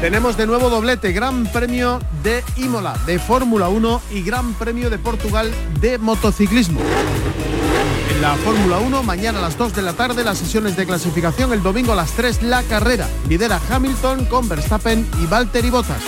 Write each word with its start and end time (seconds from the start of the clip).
Tenemos 0.00 0.36
de 0.36 0.46
nuevo 0.46 0.68
doblete, 0.68 1.12
Gran 1.12 1.46
Premio 1.46 2.00
de 2.22 2.44
Imola, 2.56 2.94
de 3.06 3.18
Fórmula 3.18 3.70
1 3.70 4.02
y 4.12 4.22
Gran 4.22 4.52
Premio 4.54 4.90
de 4.90 4.98
Portugal 4.98 5.50
de 5.80 5.96
motociclismo. 5.96 6.80
En 8.14 8.20
la 8.20 8.34
Fórmula 8.36 8.78
1, 8.78 9.02
mañana 9.02 9.38
a 9.38 9.42
las 9.42 9.56
2 9.56 9.74
de 9.74 9.82
la 9.82 9.94
tarde 9.94 10.22
las 10.22 10.36
sesiones 10.36 10.76
de 10.76 10.84
clasificación, 10.84 11.52
el 11.54 11.62
domingo 11.62 11.92
a 11.92 11.96
las 11.96 12.12
3 12.12 12.42
la 12.42 12.62
carrera. 12.64 13.08
Lidera 13.26 13.58
Hamilton 13.70 14.26
con 14.26 14.48
Verstappen 14.48 15.08
y 15.22 15.26
Valtteri 15.26 15.70
Bottas. 15.70 16.02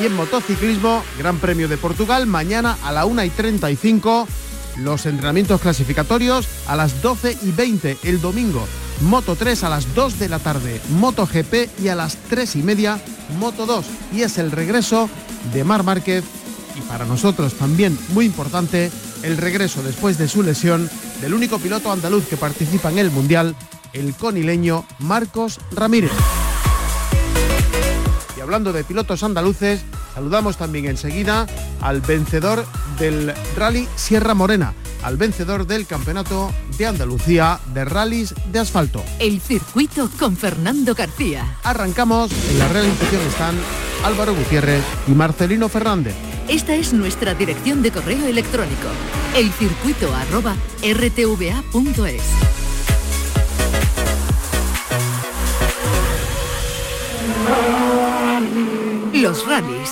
Y 0.00 0.06
en 0.06 0.14
motociclismo, 0.14 1.02
Gran 1.18 1.38
Premio 1.38 1.66
de 1.66 1.78
Portugal, 1.78 2.26
mañana 2.26 2.76
a 2.84 2.92
la 2.92 3.06
1 3.06 3.24
y 3.24 3.30
35 3.30 4.28
los 4.76 5.06
entrenamientos 5.06 5.60
clasificatorios 5.62 6.46
a 6.66 6.76
las 6.76 7.02
12 7.02 7.38
y 7.42 7.52
20 7.52 7.96
el 8.04 8.20
domingo. 8.20 8.66
Moto 9.00 9.36
3 9.36 9.64
a 9.64 9.68
las 9.68 9.94
2 9.94 10.18
de 10.18 10.28
la 10.28 10.38
tarde, 10.38 10.80
Moto 10.90 11.26
GP 11.26 11.70
y 11.80 11.88
a 11.88 11.94
las 11.94 12.16
3 12.28 12.56
y 12.56 12.62
media 12.62 13.00
Moto 13.38 13.64
2. 13.64 13.86
Y 14.12 14.22
es 14.22 14.38
el 14.38 14.50
regreso 14.50 15.08
de 15.52 15.64
Mar 15.64 15.84
Márquez 15.84 16.24
y 16.76 16.80
para 16.82 17.04
nosotros 17.04 17.54
también 17.54 17.96
muy 18.10 18.26
importante 18.26 18.90
el 19.22 19.36
regreso 19.36 19.82
después 19.82 20.18
de 20.18 20.28
su 20.28 20.42
lesión 20.42 20.90
del 21.20 21.34
único 21.34 21.58
piloto 21.58 21.92
andaluz 21.92 22.26
que 22.26 22.36
participa 22.36 22.90
en 22.90 22.98
el 22.98 23.10
Mundial, 23.10 23.54
el 23.92 24.14
conileño 24.14 24.84
Marcos 24.98 25.60
Ramírez. 25.72 26.12
Y 28.36 28.40
hablando 28.40 28.72
de 28.72 28.84
pilotos 28.84 29.22
andaluces, 29.22 29.80
saludamos 30.14 30.56
también 30.56 30.86
enseguida 30.86 31.46
al 31.80 32.00
vencedor 32.00 32.64
del 32.98 33.32
Rally 33.56 33.88
Sierra 33.96 34.34
Morena 34.34 34.74
al 35.02 35.16
vencedor 35.16 35.66
del 35.66 35.86
Campeonato 35.86 36.52
de 36.76 36.86
Andalucía 36.86 37.60
de 37.72 37.84
Rallys 37.84 38.34
de 38.52 38.58
Asfalto. 38.58 39.02
El 39.18 39.40
circuito 39.40 40.10
con 40.18 40.36
Fernando 40.36 40.94
García. 40.94 41.56
Arrancamos, 41.64 42.30
en 42.50 42.58
la 42.58 42.68
realización 42.68 43.22
están 43.22 43.54
Álvaro 44.04 44.34
Gutiérrez 44.34 44.82
y 45.06 45.12
Marcelino 45.12 45.68
Fernández. 45.68 46.14
Esta 46.48 46.74
es 46.74 46.92
nuestra 46.92 47.34
dirección 47.34 47.82
de 47.82 47.90
correo 47.90 48.26
electrónico, 48.26 48.88
elcircuito@rtva.es. 49.34 52.22
Los 59.12 59.46
rallies 59.46 59.90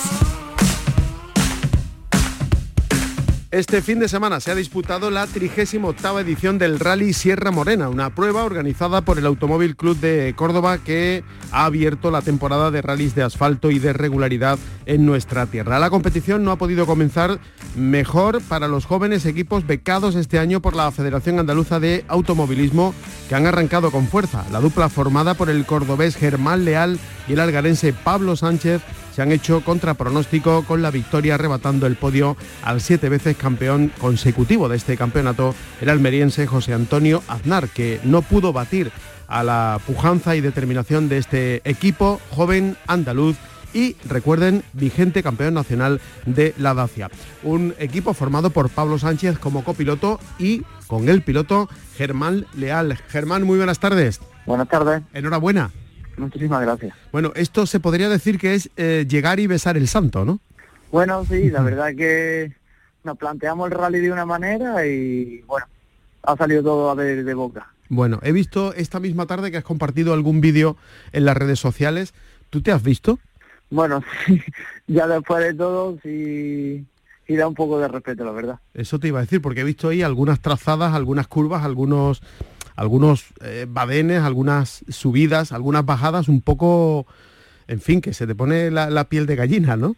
Este 3.57 3.81
fin 3.81 3.97
de 3.97 4.07
semana 4.07 4.39
se 4.39 4.51
ha 4.51 4.55
disputado 4.55 5.09
la 5.09 5.25
38 5.25 6.19
edición 6.19 6.59
del 6.59 6.79
Rally 6.79 7.11
Sierra 7.11 7.49
Morena, 7.49 7.89
una 7.89 8.13
prueba 8.13 8.43
organizada 8.43 9.01
por 9.01 9.17
el 9.17 9.25
Automóvil 9.25 9.75
Club 9.75 9.99
de 9.99 10.35
Córdoba 10.37 10.77
que 10.77 11.23
ha 11.51 11.65
abierto 11.65 12.11
la 12.11 12.21
temporada 12.21 12.69
de 12.69 12.83
rallies 12.83 13.15
de 13.15 13.23
asfalto 13.23 13.71
y 13.71 13.79
de 13.79 13.93
regularidad 13.93 14.59
en 14.85 15.07
nuestra 15.07 15.47
tierra. 15.47 15.79
La 15.79 15.89
competición 15.89 16.43
no 16.43 16.51
ha 16.51 16.57
podido 16.57 16.85
comenzar 16.85 17.39
mejor 17.75 18.43
para 18.43 18.67
los 18.67 18.85
jóvenes 18.85 19.25
equipos 19.25 19.65
becados 19.65 20.13
este 20.13 20.37
año 20.37 20.61
por 20.61 20.75
la 20.75 20.91
Federación 20.91 21.39
Andaluza 21.39 21.79
de 21.79 22.05
Automovilismo 22.09 22.93
que 23.27 23.33
han 23.33 23.47
arrancado 23.47 23.89
con 23.89 24.05
fuerza. 24.07 24.45
La 24.51 24.59
dupla 24.59 24.87
formada 24.87 25.33
por 25.33 25.49
el 25.49 25.65
cordobés 25.65 26.15
Germán 26.15 26.63
Leal 26.63 26.99
y 27.27 27.33
el 27.33 27.39
algarense 27.39 27.91
Pablo 27.91 28.35
Sánchez 28.35 28.83
se 29.17 29.23
han 29.23 29.31
hecho 29.31 29.61
contra 29.61 29.95
pronóstico 29.95 30.61
con 30.61 30.83
la 30.83 30.91
victoria 30.91 31.33
arrebatando 31.33 31.87
el 31.87 31.95
podio 31.95 32.37
al 32.61 32.81
siete 32.81 33.09
veces 33.09 33.35
campeón 33.35 33.91
consecutivo 33.99 34.69
de 34.69 34.77
este 34.77 34.95
campeonato, 34.95 35.55
el 35.81 35.89
almeriense 35.89 36.45
José 36.45 36.75
Antonio 36.75 37.23
Aznar, 37.27 37.67
que 37.67 37.99
no 38.03 38.21
pudo 38.21 38.53
batir 38.53 38.91
a 39.27 39.43
la 39.43 39.81
pujanza 39.87 40.35
y 40.35 40.41
determinación 40.41 41.09
de 41.09 41.17
este 41.17 41.67
equipo 41.67 42.21
joven 42.29 42.77
andaluz 42.85 43.37
y 43.73 43.95
recuerden, 44.07 44.61
vigente 44.73 45.23
campeón 45.23 45.55
nacional 45.55 45.99
de 46.27 46.53
la 46.59 46.75
Dacia. 46.75 47.09
Un 47.41 47.73
equipo 47.79 48.13
formado 48.13 48.51
por 48.51 48.69
Pablo 48.69 48.99
Sánchez 48.99 49.39
como 49.39 49.63
copiloto 49.63 50.19
y 50.37 50.61
con 50.85 51.09
el 51.09 51.23
piloto 51.23 51.69
Germán 51.95 52.45
Leal. 52.55 52.99
Germán, 53.07 53.45
muy 53.45 53.57
buenas 53.57 53.79
tardes. 53.79 54.21
Buenas 54.45 54.67
tardes. 54.67 55.01
Enhorabuena. 55.11 55.71
Muchísimas 56.17 56.61
gracias. 56.61 56.95
Bueno, 57.11 57.31
esto 57.35 57.65
se 57.65 57.79
podría 57.79 58.09
decir 58.09 58.39
que 58.39 58.55
es 58.55 58.69
eh, 58.75 59.05
llegar 59.07 59.39
y 59.39 59.47
besar 59.47 59.77
el 59.77 59.87
santo, 59.87 60.25
¿no? 60.25 60.39
Bueno, 60.91 61.23
sí, 61.25 61.49
la 61.49 61.61
verdad 61.61 61.95
que 61.95 62.53
nos 63.03 63.17
planteamos 63.17 63.71
el 63.71 63.77
rally 63.77 63.99
de 63.99 64.11
una 64.11 64.25
manera 64.25 64.85
y 64.85 65.41
bueno, 65.47 65.67
ha 66.23 66.35
salido 66.35 66.63
todo 66.63 66.89
a 66.89 66.95
ver 66.95 67.23
de 67.23 67.33
boca. 67.33 67.71
Bueno, 67.89 68.19
he 68.23 68.31
visto 68.31 68.73
esta 68.73 68.99
misma 68.99 69.27
tarde 69.27 69.51
que 69.51 69.57
has 69.57 69.63
compartido 69.63 70.13
algún 70.13 70.41
vídeo 70.41 70.75
en 71.13 71.25
las 71.25 71.37
redes 71.37 71.59
sociales. 71.59 72.13
¿Tú 72.49 72.61
te 72.61 72.71
has 72.71 72.83
visto? 72.83 73.19
Bueno, 73.69 74.03
sí, 74.25 74.41
ya 74.87 75.07
después 75.07 75.43
de 75.43 75.53
todo, 75.53 75.97
sí, 76.03 76.85
sí 77.25 77.35
da 77.35 77.47
un 77.47 77.55
poco 77.55 77.79
de 77.79 77.87
respeto, 77.87 78.25
la 78.25 78.31
verdad. 78.31 78.59
Eso 78.73 78.99
te 78.99 79.07
iba 79.07 79.19
a 79.19 79.21
decir, 79.21 79.41
porque 79.41 79.61
he 79.61 79.65
visto 79.65 79.89
ahí 79.89 80.01
algunas 80.01 80.41
trazadas, 80.41 80.93
algunas 80.93 81.27
curvas, 81.27 81.63
algunos 81.63 82.21
algunos 82.77 83.25
eh, 83.41 83.65
badenes, 83.67 84.21
algunas 84.21 84.85
subidas, 84.87 85.51
algunas 85.51 85.83
bajadas 85.83 86.29
un 86.29 86.41
poco, 86.41 87.07
en 87.67 87.81
fin, 87.81 87.99
que 87.99 88.13
se 88.13 88.27
te 88.27 88.35
pone 88.35 88.71
la, 88.71 89.03
piel 89.09 89.25
de 89.25 89.35
gallina, 89.35 89.75
¿no? 89.75 89.95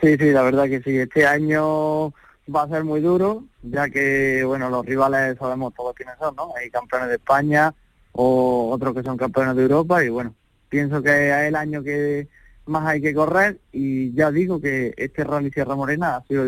Sí, 0.00 0.16
sí, 0.18 0.30
la 0.30 0.42
verdad 0.42 0.64
que 0.64 0.82
sí. 0.82 0.96
Este 0.96 1.26
año 1.26 2.08
va 2.54 2.62
a 2.62 2.68
ser 2.68 2.84
muy 2.84 3.00
duro, 3.00 3.44
ya 3.62 3.90
que, 3.90 4.42
bueno, 4.44 4.70
los 4.70 4.84
rivales 4.84 5.36
sabemos 5.38 5.74
todos 5.74 5.94
quiénes 5.94 6.16
son, 6.18 6.34
¿no? 6.36 6.52
Hay 6.56 6.70
campeones 6.70 7.08
de 7.08 7.16
España 7.16 7.74
o 8.12 8.70
otros 8.70 8.94
que 8.94 9.02
son 9.02 9.18
campeones 9.18 9.54
de 9.54 9.62
Europa 9.62 10.02
y, 10.02 10.08
bueno, 10.08 10.34
pienso 10.70 11.02
que 11.02 11.28
es 11.28 11.48
el 11.48 11.54
año 11.54 11.82
que 11.82 12.28
más 12.64 12.86
hay 12.86 13.02
que 13.02 13.12
correr 13.12 13.58
y 13.72 14.12
ya 14.14 14.30
digo 14.30 14.58
que 14.58 14.94
este 14.96 15.22
Rally 15.22 15.50
Sierra 15.50 15.76
Morena 15.76 16.16
ha 16.16 16.24
sido 16.24 16.46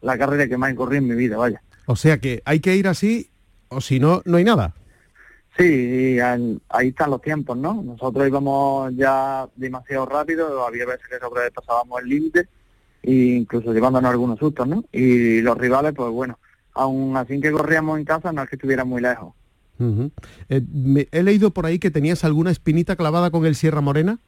la 0.00 0.16
carrera 0.16 0.48
que 0.48 0.56
más 0.56 0.72
he 0.72 0.74
corrido 0.74 1.02
en 1.02 1.08
mi 1.08 1.14
vida, 1.14 1.36
vaya. 1.36 1.60
O 1.84 1.96
sea 1.96 2.16
que 2.18 2.42
hay 2.46 2.60
que 2.60 2.74
ir 2.74 2.88
así 2.88 3.30
o 3.68 3.82
si 3.82 4.00
no, 4.00 4.22
no 4.24 4.38
hay 4.38 4.44
nada. 4.44 4.74
Sí, 5.56 6.18
ahí 6.20 6.88
están 6.88 7.10
los 7.10 7.22
tiempos, 7.22 7.56
¿no? 7.56 7.82
Nosotros 7.82 8.28
íbamos 8.28 8.94
ya 8.94 9.48
demasiado 9.56 10.04
rápido, 10.04 10.66
había 10.66 10.84
veces 10.84 11.06
que 11.08 11.18
sobrepasábamos 11.18 12.02
el 12.02 12.08
límite, 12.08 12.48
e 13.02 13.12
incluso 13.12 13.72
llevándonos 13.72 14.10
algunos 14.10 14.38
sustos, 14.38 14.68
¿no? 14.68 14.84
Y 14.92 15.40
los 15.40 15.56
rivales, 15.56 15.94
pues 15.94 16.10
bueno, 16.10 16.38
aún 16.74 17.16
así 17.16 17.40
que 17.40 17.52
corríamos 17.52 17.98
en 17.98 18.04
casa, 18.04 18.32
no 18.32 18.42
es 18.42 18.50
que 18.50 18.56
estuviera 18.56 18.84
muy 18.84 19.00
lejos. 19.00 19.32
Eh, 20.48 20.62
he 21.10 21.22
leído 21.22 21.50
por 21.50 21.66
ahí 21.66 21.78
que 21.78 21.90
tenías 21.90 22.24
alguna 22.24 22.50
espinita 22.50 22.96
clavada 22.96 23.30
con 23.30 23.46
el 23.46 23.54
Sierra 23.54 23.80
Morena. 23.80 24.18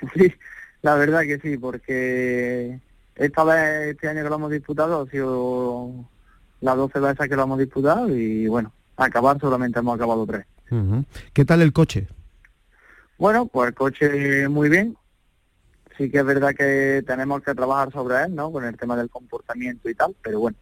Sí, 0.14 0.32
la 0.82 0.94
verdad 0.94 1.22
que 1.22 1.40
sí, 1.40 1.58
porque 1.58 2.78
esta 3.16 3.42
vez, 3.42 3.88
este 3.88 4.06
año 4.06 4.22
que 4.22 4.28
lo 4.28 4.36
hemos 4.36 4.52
disputado, 4.52 5.02
ha 5.02 5.10
sido 5.10 5.92
las 6.60 6.76
12 6.76 7.00
veces 7.00 7.28
que 7.28 7.34
lo 7.34 7.42
hemos 7.42 7.58
disputado 7.58 8.08
y 8.16 8.46
bueno, 8.46 8.72
acabar 8.98 9.38
solamente 9.40 9.78
hemos 9.78 9.94
acabado 9.94 10.26
tres. 10.26 10.46
¿Qué 11.32 11.44
tal 11.44 11.62
el 11.62 11.72
coche? 11.72 12.08
Bueno, 13.16 13.46
pues 13.46 13.68
el 13.68 13.74
coche 13.74 14.48
muy 14.48 14.68
bien. 14.68 14.96
Sí 15.96 16.10
que 16.10 16.18
es 16.18 16.24
verdad 16.24 16.54
que 16.54 17.02
tenemos 17.06 17.42
que 17.42 17.54
trabajar 17.54 17.92
sobre 17.92 18.22
él, 18.22 18.34
¿no? 18.34 18.52
Con 18.52 18.64
el 18.64 18.76
tema 18.76 18.96
del 18.96 19.08
comportamiento 19.08 19.88
y 19.88 19.94
tal, 19.94 20.14
pero 20.22 20.38
bueno, 20.40 20.56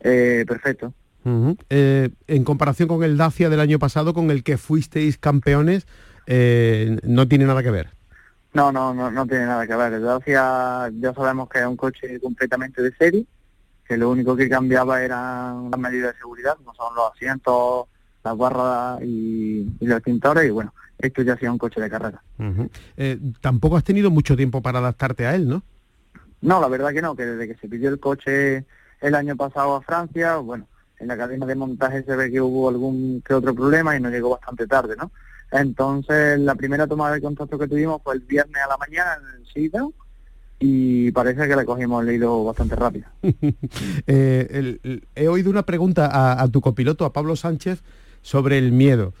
eh, 0.00 0.44
perfecto. 0.46 0.92
Eh, 1.70 2.10
en 2.26 2.44
comparación 2.44 2.88
con 2.88 3.02
el 3.04 3.16
Dacia 3.16 3.48
del 3.48 3.60
año 3.60 3.78
pasado, 3.78 4.12
con 4.12 4.30
el 4.30 4.42
que 4.42 4.58
fuisteis 4.58 5.16
campeones, 5.16 5.86
eh, 6.26 6.98
no 7.04 7.28
tiene 7.28 7.46
nada 7.46 7.62
que 7.62 7.70
ver. 7.70 7.90
No, 8.52 8.70
no, 8.70 8.92
no, 8.92 9.10
no 9.10 9.26
tiene 9.26 9.46
nada 9.46 9.66
que 9.66 9.76
ver. 9.76 9.94
El 9.94 10.02
Dacia 10.02 10.90
ya 11.00 11.14
sabemos 11.14 11.48
que 11.48 11.60
es 11.60 11.66
un 11.66 11.76
coche 11.76 12.20
completamente 12.20 12.82
de 12.82 12.92
serie 12.96 13.26
que 13.92 13.98
lo 13.98 14.08
único 14.08 14.34
que 14.34 14.48
cambiaba 14.48 15.02
eran 15.02 15.70
las 15.70 15.78
medidas 15.78 16.14
de 16.14 16.18
seguridad, 16.18 16.56
no 16.64 16.72
son 16.72 16.94
los 16.94 17.12
asientos, 17.12 17.88
las 18.24 18.34
barras 18.38 19.02
y, 19.02 19.68
los 19.80 20.00
pintores, 20.00 20.46
y 20.46 20.50
bueno, 20.50 20.72
esto 20.98 21.20
ya 21.20 21.36
sea 21.36 21.52
un 21.52 21.58
coche 21.58 21.78
de 21.78 21.90
carrera. 21.90 22.22
Eh, 22.96 23.18
tampoco 23.42 23.76
has 23.76 23.84
tenido 23.84 24.10
mucho 24.10 24.34
tiempo 24.34 24.62
para 24.62 24.78
adaptarte 24.78 25.26
a 25.26 25.34
él, 25.34 25.46
¿no? 25.46 25.62
No, 26.40 26.58
la 26.58 26.68
verdad 26.68 26.94
que 26.94 27.02
no, 27.02 27.14
que 27.14 27.26
desde 27.26 27.46
que 27.46 27.60
se 27.60 27.68
pidió 27.68 27.90
el 27.90 28.00
coche 28.00 28.64
el 29.02 29.14
año 29.14 29.36
pasado 29.36 29.76
a 29.76 29.82
Francia, 29.82 30.36
bueno, 30.38 30.66
en 30.98 31.08
la 31.08 31.18
cadena 31.18 31.44
de 31.44 31.54
montaje 31.54 32.02
se 32.02 32.16
ve 32.16 32.30
que 32.30 32.40
hubo 32.40 32.70
algún 32.70 33.22
que 33.26 33.34
otro 33.34 33.54
problema 33.54 33.94
y 33.94 34.00
nos 34.00 34.10
llegó 34.10 34.30
bastante 34.30 34.66
tarde, 34.66 34.96
¿no? 34.96 35.10
Entonces, 35.50 36.38
la 36.38 36.54
primera 36.54 36.86
toma 36.86 37.10
de 37.10 37.20
contacto 37.20 37.58
que 37.58 37.68
tuvimos 37.68 38.00
fue 38.02 38.14
el 38.14 38.20
viernes 38.20 38.62
a 38.64 38.68
la 38.68 38.78
mañana 38.78 39.18
en 39.20 39.42
el 39.42 39.46
sitio 39.48 39.92
y 40.64 41.10
parece 41.10 41.48
que 41.48 41.56
le 41.56 41.64
cogimos 41.64 42.06
el 42.06 42.14
hilo 42.14 42.44
bastante 42.44 42.76
rápido. 42.76 43.06
Eh, 44.06 45.00
he 45.14 45.28
oído 45.28 45.50
una 45.50 45.64
pregunta 45.64 46.40
a, 46.40 46.48
tu 46.48 46.60
copiloto, 46.60 47.04
a 47.04 47.12
Pablo 47.12 47.36
Sánchez, 47.36 47.82
sobre 48.20 48.58
el 48.58 48.72
miedo. 48.72 49.12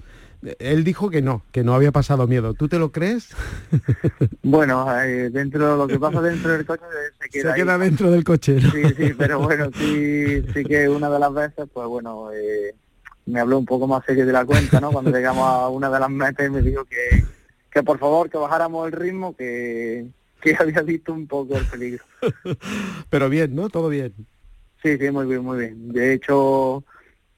Él 0.58 0.84
dijo 0.84 1.10
que 1.10 1.22
no, 1.22 1.42
que 1.52 1.64
no 1.64 1.74
había 1.74 1.92
pasado 1.92 2.26
miedo. 2.26 2.54
¿Tú 2.54 2.68
te 2.68 2.78
lo 2.78 2.92
crees? 2.92 3.28
Bueno, 4.42 4.86
eh, 5.02 5.30
dentro 5.30 5.72
de 5.72 5.76
lo 5.78 5.86
que 5.86 5.98
pasa 5.98 6.20
dentro 6.20 6.52
del 6.52 6.66
coche 6.66 6.82
se 7.20 7.28
queda, 7.30 7.54
se 7.54 7.60
queda 7.60 7.78
dentro 7.78 8.10
del 8.10 8.24
coche. 8.24 8.60
Sí, 8.60 8.82
sí, 8.96 9.14
pero 9.16 9.40
bueno, 9.40 9.70
sí, 9.74 10.42
sí 10.52 10.64
que 10.64 10.88
una 10.88 11.08
de 11.10 11.18
las 11.18 11.32
veces, 11.32 11.68
pues 11.72 11.88
bueno, 11.88 12.30
eh, 12.32 12.74
me 13.26 13.40
habló 13.40 13.58
un 13.58 13.66
poco 13.66 13.86
más 13.86 14.04
serio 14.04 14.26
de 14.26 14.32
la 14.32 14.44
cuenta, 14.44 14.80
¿no? 14.80 14.90
Cuando 14.90 15.10
llegamos 15.10 15.44
a 15.44 15.68
una 15.68 15.90
de 15.90 16.00
las 16.00 16.10
metas 16.10 16.46
y 16.46 16.50
me 16.50 16.60
dijo 16.60 16.84
que, 16.84 17.24
que 17.70 17.82
por 17.82 17.98
favor 17.98 18.28
que 18.30 18.38
bajáramos 18.38 18.86
el 18.86 18.92
ritmo, 18.92 19.34
que, 19.36 20.06
que 20.42 20.56
había 20.58 20.82
visto 20.82 21.12
un 21.12 21.26
poco 21.26 21.56
el 21.56 21.64
peligro. 21.66 22.04
Pero 23.10 23.30
bien, 23.30 23.54
¿no? 23.54 23.70
Todo 23.70 23.88
bien. 23.88 24.12
Sí, 24.82 24.98
sí, 24.98 25.10
muy 25.10 25.26
bien, 25.26 25.44
muy 25.44 25.58
bien. 25.58 25.92
De 25.92 26.12
hecho, 26.12 26.84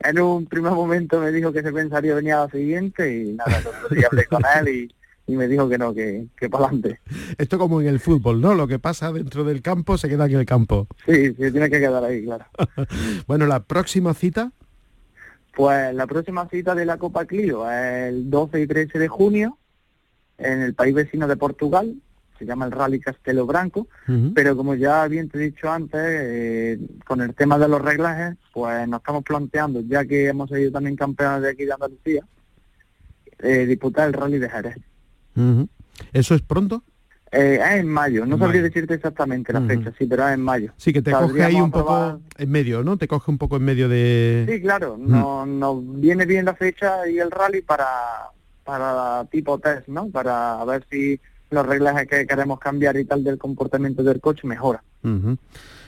en 0.01 0.19
un 0.19 0.47
primer 0.47 0.73
momento 0.73 1.21
me 1.21 1.31
dijo 1.31 1.53
que 1.53 1.63
se 1.63 1.73
pensaría 1.73 2.15
venir 2.15 2.33
a 2.33 2.47
la 2.47 2.51
siguiente 2.51 3.23
y 3.23 3.33
nada, 3.35 3.63
hablé 4.11 4.25
con 4.27 4.43
él 4.59 4.69
y, 4.69 4.95
me 5.27 5.49
dijo 5.49 5.69
que 5.69 5.79
no, 5.79 5.95
que, 5.95 6.27
que 6.37 6.51
para 6.51 6.67
adelante. 6.67 7.01
Esto 7.39 7.59
como 7.59 7.81
en 7.81 7.87
el 7.87 7.99
fútbol, 7.99 8.41
¿no? 8.41 8.55
Lo 8.55 8.67
que 8.67 8.79
pasa 8.79 9.11
dentro 9.11 9.43
del 9.45 9.63
campo 9.63 9.97
se 9.97 10.09
queda 10.09 10.27
en 10.27 10.33
el 10.33 10.45
campo. 10.45 10.87
Sí, 11.07 11.29
sí, 11.29 11.51
tiene 11.51 11.71
que 11.71 11.81
quedar 11.81 12.05
ahí, 12.05 12.25
claro. 12.25 12.45
bueno, 13.27 13.47
la 13.47 13.63
próxima 13.63 14.13
cita. 14.13 14.53
Pues 15.55 15.95
la 15.95 16.07
próxima 16.07 16.49
cita 16.49 16.75
de 16.75 16.85
la 16.85 16.99
Copa 16.99 17.25
Clio 17.25 17.71
es 17.71 18.09
el 18.09 18.29
12 18.29 18.61
y 18.61 18.67
13 18.67 18.99
de 18.99 19.09
junio 19.09 19.59
en 20.37 20.63
el 20.63 20.75
país 20.75 20.95
vecino 20.95 21.27
de 21.29 21.37
Portugal, 21.37 21.95
se 22.45 22.49
llama 22.49 22.67
el 22.67 22.73
Rally 22.73 23.01
Castelo 23.01 23.47
Branco, 23.47 23.89
pero 24.35 24.57
como 24.57 24.75
ya 24.75 25.09
bien 25.09 25.29
te 25.29 25.39
he 25.39 25.51
dicho 25.51 25.71
antes, 25.71 26.01
eh, 26.03 26.79
con 27.07 27.21
el 27.23 27.35
tema 27.35 27.59
de 27.59 27.69
los 27.69 27.81
reglajes, 27.81 28.37
pues 28.53 28.87
nos 28.87 29.01
estamos 29.01 29.25
planteando, 29.25 29.81
ya 29.81 30.05
que 30.05 30.29
hemos 30.29 30.51
sido 30.51 30.71
también 30.71 30.95
campeones 30.95 31.43
de 31.43 31.51
aquí 31.51 31.65
de 31.65 31.73
Andalucía, 31.73 32.23
eh, 33.39 33.67
disputar 33.67 34.09
el 34.09 34.13
Rally 34.13 34.39
de 34.39 34.51
Jerez. 34.51 34.77
¿Eso 36.13 36.35
es 36.35 36.43
pronto? 36.43 36.83
Eh, 37.33 37.59
es 37.61 37.81
en 37.81 37.89
mayo, 37.89 38.27
no 38.27 38.39
sabría 38.39 38.63
decirte 38.63 38.95
exactamente 38.95 39.53
la 39.53 39.63
fecha, 39.63 39.93
sí, 39.99 40.07
pero 40.07 40.29
es 40.29 40.35
en 40.35 40.43
mayo. 40.43 40.73
Sí, 40.77 40.93
que 40.93 41.03
te 41.03 41.11
coge 41.11 41.43
ahí 41.43 41.57
un 41.57 41.71
poco 41.71 42.21
en 42.37 42.51
medio, 42.51 42.85
¿no? 42.85 42.97
Te 42.97 43.09
coge 43.09 43.31
un 43.31 43.39
poco 43.39 43.57
en 43.57 43.65
medio 43.65 43.89
de... 43.89 44.47
Sí, 44.49 44.61
claro, 44.61 44.97
no, 44.99 45.45
nos 45.47 46.01
viene 46.01 46.27
bien 46.27 46.45
la 46.45 46.55
fecha 46.55 47.09
y 47.09 47.19
el 47.19 47.31
rally 47.31 47.63
para, 47.63 47.87
para 48.63 49.25
tipo 49.31 49.59
test, 49.59 49.89
¿no? 49.89 50.09
Para 50.11 50.65
ver 50.65 50.87
si 50.91 51.21
los 51.51 51.67
reglas 51.67 52.07
que 52.07 52.27
queremos 52.27 52.59
cambiar 52.59 52.97
y 52.97 53.05
tal 53.05 53.25
del 53.25 53.39
comportamiento 53.39 54.03
del 54.03 54.21
coche 54.21 54.47
mejora. 54.47 54.83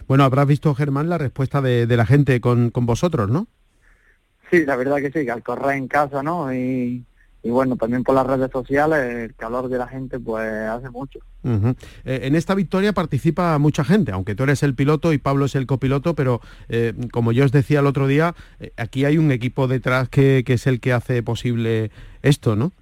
Bueno, 0.07 0.25
habrás 0.25 0.47
visto, 0.47 0.75
Germán, 0.75 1.09
la 1.09 1.19
respuesta 1.19 1.61
de, 1.61 1.87
la 1.97 2.07
gente 2.07 2.41
con, 2.41 2.71
con, 2.71 2.87
vosotros, 2.87 3.29
¿no? 3.29 3.49
Sí, 4.51 4.65
la 4.65 4.77
verdad 4.77 4.97
que 4.99 5.11
sí, 5.11 5.25
que 5.25 5.31
al 5.31 5.43
correr 5.43 5.77
en 5.77 5.89
casa, 5.89 6.23
¿no? 6.23 6.53
Y, 6.55 7.05
bueno, 7.43 7.77
también 7.77 8.03
por 8.03 8.15
las 8.15 8.27
redes 8.27 8.51
sociales, 8.51 8.99
el 8.99 9.35
calor 9.37 9.69
de 9.69 9.79
la 9.79 9.87
gente 9.87 10.19
pues 10.19 10.45
hace 10.69 10.91
mucho. 10.91 11.21
Eh, 11.45 11.75
en 12.05 12.35
esta 12.35 12.57
victoria 12.57 12.93
participa 12.93 13.57
mucha 13.59 13.85
gente, 13.85 14.11
aunque 14.11 14.35
tú 14.35 14.43
eres 14.43 14.65
el 14.65 14.75
piloto 14.75 15.13
y 15.13 15.19
Pablo 15.19 15.45
es 15.45 15.55
el 15.55 15.65
copiloto, 15.65 16.15
pero 16.15 16.41
eh, 16.69 16.93
como 17.13 17.31
yo 17.31 17.45
os 17.45 17.53
decía 17.53 17.79
el 17.79 17.87
otro 17.87 18.09
día, 18.09 18.35
eh, 18.59 18.73
aquí 18.77 19.05
hay 19.05 19.17
un 19.17 19.31
equipo 19.31 19.69
detrás 19.69 20.09
que, 20.09 20.43
que 20.45 20.55
es 20.55 20.67
el 20.67 20.81
que 20.81 20.93
hace 20.93 21.23
posible 21.23 21.93
esto, 22.23 22.57
¿no? 22.57 22.73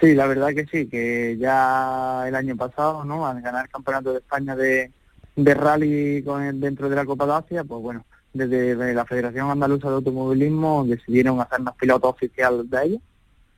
Sí, 0.00 0.14
la 0.14 0.26
verdad 0.26 0.54
que 0.54 0.66
sí, 0.66 0.88
que 0.88 1.36
ya 1.38 2.24
el 2.26 2.34
año 2.34 2.56
pasado, 2.56 3.04
¿no? 3.04 3.26
Al 3.26 3.42
ganar 3.42 3.66
el 3.66 3.70
campeonato 3.70 4.12
de 4.12 4.20
España 4.20 4.56
de, 4.56 4.90
rally 5.36 6.22
con 6.22 6.58
dentro 6.58 6.88
de 6.88 6.96
la 6.96 7.04
Copa 7.04 7.26
de 7.26 7.32
Asia, 7.34 7.64
pues 7.64 7.82
bueno, 7.82 8.06
desde 8.32 8.94
la 8.94 9.04
Federación 9.04 9.50
Andaluza 9.50 9.88
de 9.88 9.96
Automovilismo 9.96 10.84
decidieron 10.86 11.40
hacernos 11.40 11.74
piloto 11.76 12.08
oficial 12.08 12.68
de 12.70 12.84
ellos. 12.84 13.02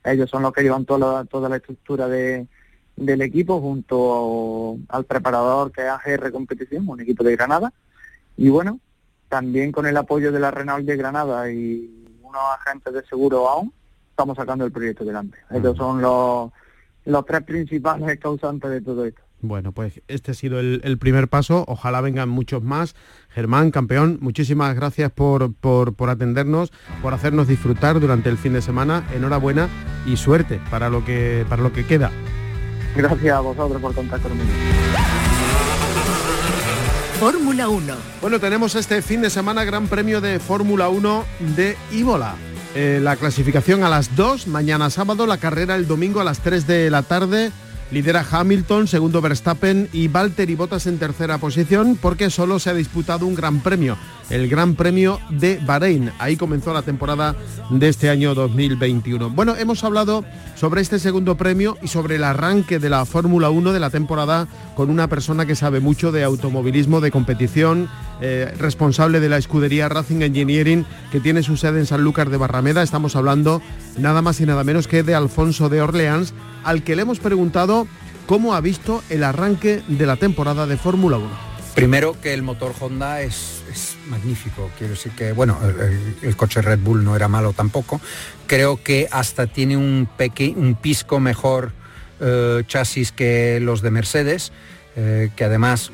Ellos 0.04 0.28
son 0.28 0.42
los 0.42 0.52
que 0.52 0.62
llevan 0.62 0.84
toda, 0.84 1.24
toda 1.26 1.48
la 1.48 1.56
estructura 1.56 2.08
de, 2.08 2.48
del 2.96 3.22
equipo 3.22 3.60
junto 3.60 4.78
al 4.88 5.04
preparador 5.04 5.70
que 5.70 5.82
es 5.82 5.88
AGR 5.88 6.32
Competición, 6.32 6.88
un 6.88 7.00
equipo 7.00 7.22
de 7.22 7.36
Granada. 7.36 7.72
Y 8.36 8.48
bueno, 8.48 8.80
también 9.28 9.70
con 9.70 9.86
el 9.86 9.96
apoyo 9.96 10.32
de 10.32 10.40
la 10.40 10.50
Renault 10.50 10.86
de 10.86 10.96
Granada 10.96 11.50
y 11.52 12.18
unos 12.22 12.42
agentes 12.58 12.92
de 12.94 13.04
seguro 13.06 13.48
aún, 13.48 13.72
estamos 14.22 14.36
sacando 14.36 14.64
el 14.64 14.70
proyecto 14.72 15.04
delante. 15.04 15.38
Estos 15.50 15.76
son 15.76 16.00
los, 16.00 16.50
los 17.04 17.26
tres 17.26 17.42
principales 17.42 18.18
causantes 18.20 18.70
de 18.70 18.80
todo 18.80 19.04
esto. 19.04 19.20
Bueno, 19.40 19.72
pues 19.72 20.00
este 20.06 20.30
ha 20.30 20.34
sido 20.34 20.60
el, 20.60 20.98
primer 20.98 21.26
paso, 21.26 21.64
ojalá 21.66 22.00
vengan 22.00 22.28
muchos 22.28 22.62
más. 22.62 22.94
Germán, 23.30 23.72
campeón, 23.72 24.18
muchísimas 24.20 24.76
gracias 24.76 25.10
por, 25.10 25.52
por, 25.54 25.94
por, 25.94 26.10
atendernos, 26.10 26.72
por 27.02 27.12
hacernos 27.12 27.48
disfrutar 27.48 27.98
durante 27.98 28.30
el 28.30 28.38
fin 28.38 28.52
de 28.52 28.62
semana. 28.62 29.04
Enhorabuena 29.12 29.68
y 30.06 30.16
suerte 30.16 30.60
para 30.70 30.88
lo 30.88 31.04
que, 31.04 31.44
para 31.48 31.60
lo 31.60 31.72
que 31.72 31.84
queda. 31.84 32.12
Gracias 32.94 33.34
a 33.34 33.40
vosotros 33.40 33.82
por 33.82 33.92
contar 33.92 34.20
conmigo. 34.20 34.44
Fórmula 37.18 37.68
1. 37.68 37.94
Bueno, 38.20 38.38
tenemos 38.38 38.76
este 38.76 39.02
fin 39.02 39.22
de 39.22 39.30
semana 39.30 39.64
Gran 39.64 39.88
Premio 39.88 40.20
de 40.20 40.38
Fórmula 40.38 40.88
1 40.88 41.24
de 41.56 41.76
Imola. 41.90 42.36
Eh, 42.74 43.00
la 43.02 43.16
clasificación 43.16 43.84
a 43.84 43.90
las 43.90 44.16
2, 44.16 44.46
mañana 44.46 44.88
sábado, 44.88 45.26
la 45.26 45.36
carrera 45.36 45.74
el 45.74 45.86
domingo 45.86 46.20
a 46.20 46.24
las 46.24 46.40
3 46.40 46.66
de 46.66 46.90
la 46.90 47.02
tarde. 47.02 47.52
Lidera 47.92 48.24
Hamilton, 48.28 48.88
segundo 48.88 49.20
Verstappen 49.20 49.86
y 49.92 50.08
Valtteri 50.08 50.54
Bottas 50.54 50.86
en 50.86 50.98
tercera 50.98 51.36
posición 51.36 51.98
porque 52.00 52.30
solo 52.30 52.58
se 52.58 52.70
ha 52.70 52.74
disputado 52.74 53.26
un 53.26 53.34
gran 53.34 53.60
premio, 53.60 53.98
el 54.30 54.48
Gran 54.48 54.76
Premio 54.76 55.20
de 55.28 55.60
Bahrein. 55.62 56.10
Ahí 56.18 56.36
comenzó 56.36 56.72
la 56.72 56.80
temporada 56.80 57.36
de 57.68 57.88
este 57.90 58.08
año 58.08 58.34
2021. 58.34 59.28
Bueno, 59.28 59.56
hemos 59.56 59.84
hablado 59.84 60.24
sobre 60.54 60.80
este 60.80 60.98
segundo 60.98 61.36
premio 61.36 61.76
y 61.82 61.88
sobre 61.88 62.16
el 62.16 62.24
arranque 62.24 62.78
de 62.78 62.88
la 62.88 63.04
Fórmula 63.04 63.50
1 63.50 63.74
de 63.74 63.80
la 63.80 63.90
temporada 63.90 64.48
con 64.74 64.88
una 64.88 65.08
persona 65.08 65.44
que 65.44 65.54
sabe 65.54 65.80
mucho 65.80 66.12
de 66.12 66.24
automovilismo, 66.24 67.02
de 67.02 67.10
competición, 67.10 67.90
eh, 68.22 68.54
responsable 68.58 69.20
de 69.20 69.28
la 69.28 69.36
escudería 69.36 69.90
Racing 69.90 70.22
Engineering 70.22 70.86
que 71.10 71.20
tiene 71.20 71.42
su 71.42 71.58
sede 71.58 71.80
en 71.80 71.86
Sanlúcar 71.86 72.30
de 72.30 72.38
Barrameda. 72.38 72.82
Estamos 72.82 73.16
hablando 73.16 73.60
nada 73.98 74.22
más 74.22 74.40
y 74.40 74.46
nada 74.46 74.64
menos 74.64 74.88
que 74.88 75.02
de 75.02 75.14
Alfonso 75.14 75.68
de 75.68 75.82
Orleans, 75.82 76.32
al 76.64 76.82
que 76.82 76.96
le 76.96 77.02
hemos 77.02 77.18
preguntado 77.18 77.86
cómo 78.26 78.54
ha 78.54 78.60
visto 78.60 79.02
el 79.10 79.24
arranque 79.24 79.82
de 79.88 80.06
la 80.06 80.16
temporada 80.16 80.66
de 80.66 80.76
Fórmula 80.76 81.18
1. 81.18 81.52
Primero 81.74 82.20
que 82.20 82.34
el 82.34 82.42
motor 82.42 82.74
Honda 82.80 83.22
es, 83.22 83.96
magnífico, 84.08 84.70
quiero 84.76 84.92
decir 84.92 85.12
que, 85.12 85.32
bueno, 85.32 85.58
el, 86.22 86.36
coche 86.36 86.60
Red 86.60 86.80
Bull 86.80 87.02
no 87.02 87.16
era 87.16 87.28
malo 87.28 87.54
tampoco, 87.54 88.00
creo 88.46 88.82
que 88.82 89.08
hasta 89.10 89.46
tiene 89.46 89.78
un, 89.78 90.06
pisco 90.82 91.18
mejor 91.18 91.72
eh, 92.20 92.62
chasis 92.66 93.10
que 93.10 93.58
los 93.60 93.80
de 93.80 93.90
Mercedes, 93.90 94.52
eh, 94.94 95.30
que 95.36 95.44
además 95.44 95.90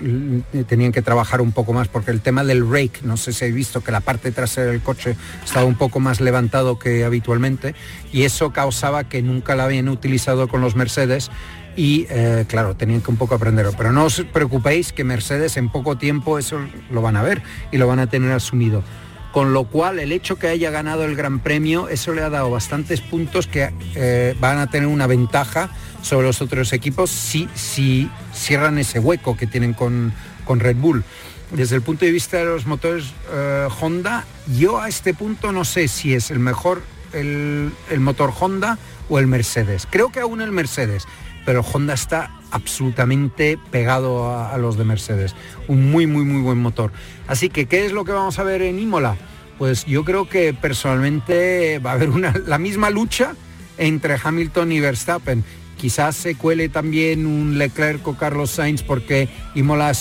tenían 0.67 0.91
que 0.91 1.03
trabajar 1.03 1.41
un 1.41 1.53
poco 1.53 1.73
más 1.73 1.87
porque 1.89 2.11
el 2.11 2.21
tema 2.21 2.43
del 2.43 2.69
rake, 2.69 3.01
no 3.03 3.17
sé 3.17 3.33
si 3.33 3.45
habéis 3.45 3.55
visto 3.55 3.81
que 3.81 3.93
la 3.93 4.01
parte 4.01 4.33
trasera 4.33 4.73
del 4.73 4.81
coche 4.81 5.17
estaba 5.45 5.67
un 5.67 5.77
poco 5.77 6.01
más 6.01 6.21
levantado 6.21 6.79
que 6.79 7.05
habitualmente 7.05 7.75
y 8.13 8.23
eso 8.25 8.53
causaba 8.53 9.05
que 9.05 9.23
nunca 9.23 9.55
la 9.55 9.65
habían 9.65 9.89
utilizado 9.89 10.49
con 10.49 10.61
los 10.61 10.75
Mercedes 10.75 11.31
y 11.77 12.07
eh, 12.11 12.45
claro, 12.49 12.75
tenían 12.75 13.01
que 13.01 13.11
un 13.13 13.17
poco 13.17 13.37
aprenderlo. 13.37 13.73
Pero 13.77 13.93
no 13.93 14.05
os 14.05 14.25
preocupéis 14.33 14.93
que 14.93 15.05
Mercedes 15.05 15.57
en 15.57 15.69
poco 15.69 15.97
tiempo 15.97 16.39
eso 16.39 16.59
lo 16.91 17.01
van 17.01 17.17
a 17.17 17.23
ver 17.23 17.41
y 17.71 17.79
lo 17.79 17.87
van 17.87 18.01
a 18.01 18.09
tener 18.09 18.33
asumido. 18.33 18.83
Con 19.33 19.53
lo 19.53 19.65
cual 19.65 19.99
el 19.99 20.13
hecho 20.13 20.37
que 20.37 20.49
haya 20.49 20.71
ganado 20.71 21.05
el 21.05 21.15
Gran 21.15 21.41
Premio, 21.41 21.89
eso 21.89 22.15
le 22.15 22.23
ha 22.23 22.31
dado 22.31 22.51
bastantes 22.51 23.01
puntos 23.01 23.47
que 23.47 23.71
eh, 23.95 24.35
van 24.41 24.59
a 24.59 24.69
tener 24.69 24.89
una 24.89 25.07
ventaja 25.07 25.71
sobre 26.03 26.27
los 26.27 26.41
otros 26.41 26.73
equipos 26.73 27.11
si, 27.11 27.49
si 27.55 28.11
cierran 28.33 28.79
ese 28.79 28.99
hueco 28.99 29.37
que 29.37 29.47
tienen 29.47 29.75
con, 29.75 30.13
con 30.45 30.61
Red 30.61 30.77
Bull. 30.77 31.05
Desde 31.51 31.77
el 31.77 31.83
punto 31.83 32.05
de 32.05 32.13
vista 32.13 32.39
de 32.39 32.45
los 32.45 32.67
motores 32.67 33.07
eh, 33.33 33.69
Honda, 33.81 34.25
yo 34.59 34.81
a 34.81 34.89
este 34.89 35.15
punto 35.15 35.53
no 35.53 35.65
sé 35.65 35.89
si 35.89 36.15
es 36.15 36.31
el 36.31 36.39
mejor 36.39 36.83
el, 37.13 37.73
motor 37.99 38.33
Honda 38.39 38.79
o 39.09 39.19
el 39.19 39.27
Mercedes. 39.27 39.87
Creo 39.91 40.11
que 40.11 40.21
aún 40.21 40.41
el 40.41 40.53
Mercedes, 40.53 41.07
pero 41.49 41.63
Honda 41.63 41.95
está 41.95 42.31
absolutamente 42.51 43.59
pegado 43.71 44.31
a, 44.39 44.59
los 44.59 44.77
de 44.77 44.85
Mercedes. 44.85 45.35
Un 45.67 45.91
muy, 45.91 46.07
muy, 46.07 46.23
muy 46.23 46.43
buen 46.43 46.59
motor. 46.59 46.93
Así 47.27 47.49
que, 47.49 47.65
¿qué 47.65 47.87
es 47.87 47.93
lo 47.93 48.05
que 48.05 48.13
vamos 48.13 48.39
a 48.39 48.43
ver 48.43 48.61
en 48.61 48.79
Imola? 48.79 49.17
Pues 49.57 49.87
yo 49.87 50.05
creo 50.05 50.29
que 50.29 50.53
personalmente 50.53 51.79
va 51.79 51.93
a 51.93 51.95
haber 51.95 52.11
una, 52.11 52.35
la 52.47 52.59
misma 52.59 52.91
lucha 52.91 53.35
entre 53.79 54.19
Hamilton 54.23 54.73
y 54.73 54.81
Verstappen 54.81 55.43
quizás 55.79 56.17
se 56.17 56.35
cuele 56.35 56.69
también 56.69 57.25
un 57.25 57.57
Leclerc 57.57 58.07
o 58.07 58.19
Carlos 58.19 58.51
Sainz 58.51 58.83
porque 58.83 59.31
Imola 59.55 59.93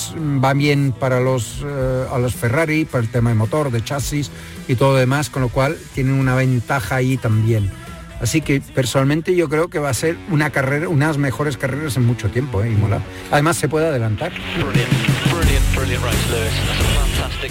va 0.44 0.54
bien 0.54 0.92
para 0.92 1.22
los, 1.22 1.64
eh, 1.64 2.08
a 2.12 2.18
los 2.18 2.36
Ferrari, 2.36 2.84
para 2.84 3.06
el 3.06 3.10
tema 3.10 3.30
de 3.30 3.38
motor, 3.38 3.72
de 3.72 3.82
chasis 3.82 4.32
y 4.68 4.76
todo 4.76 4.98
demás, 4.98 5.30
con 5.30 5.44
lo 5.44 5.50
cual 5.50 5.78
tienen 5.94 6.16
una 6.16 6.36
ventaja 6.36 6.96
ahí 6.96 7.16
también. 7.16 7.72
Así 8.22 8.42
que 8.42 8.62
personalmente 8.62 9.36
yo 9.36 9.48
creo 9.50 9.70
que 9.70 9.80
va 9.80 9.90
a 9.90 9.94
ser 9.94 10.18
una 10.30 10.50
carrera, 10.50 10.90
unas 10.90 11.18
mejores 11.18 11.58
carreras 11.58 11.98
en 11.98 12.06
mucho 12.06 12.30
tiempo, 12.30 12.64
¿eh? 12.64 12.72
Imola. 12.72 13.02
Además 13.32 13.58
se 13.58 13.70
puede 13.70 13.88
adelantar. 13.88 14.32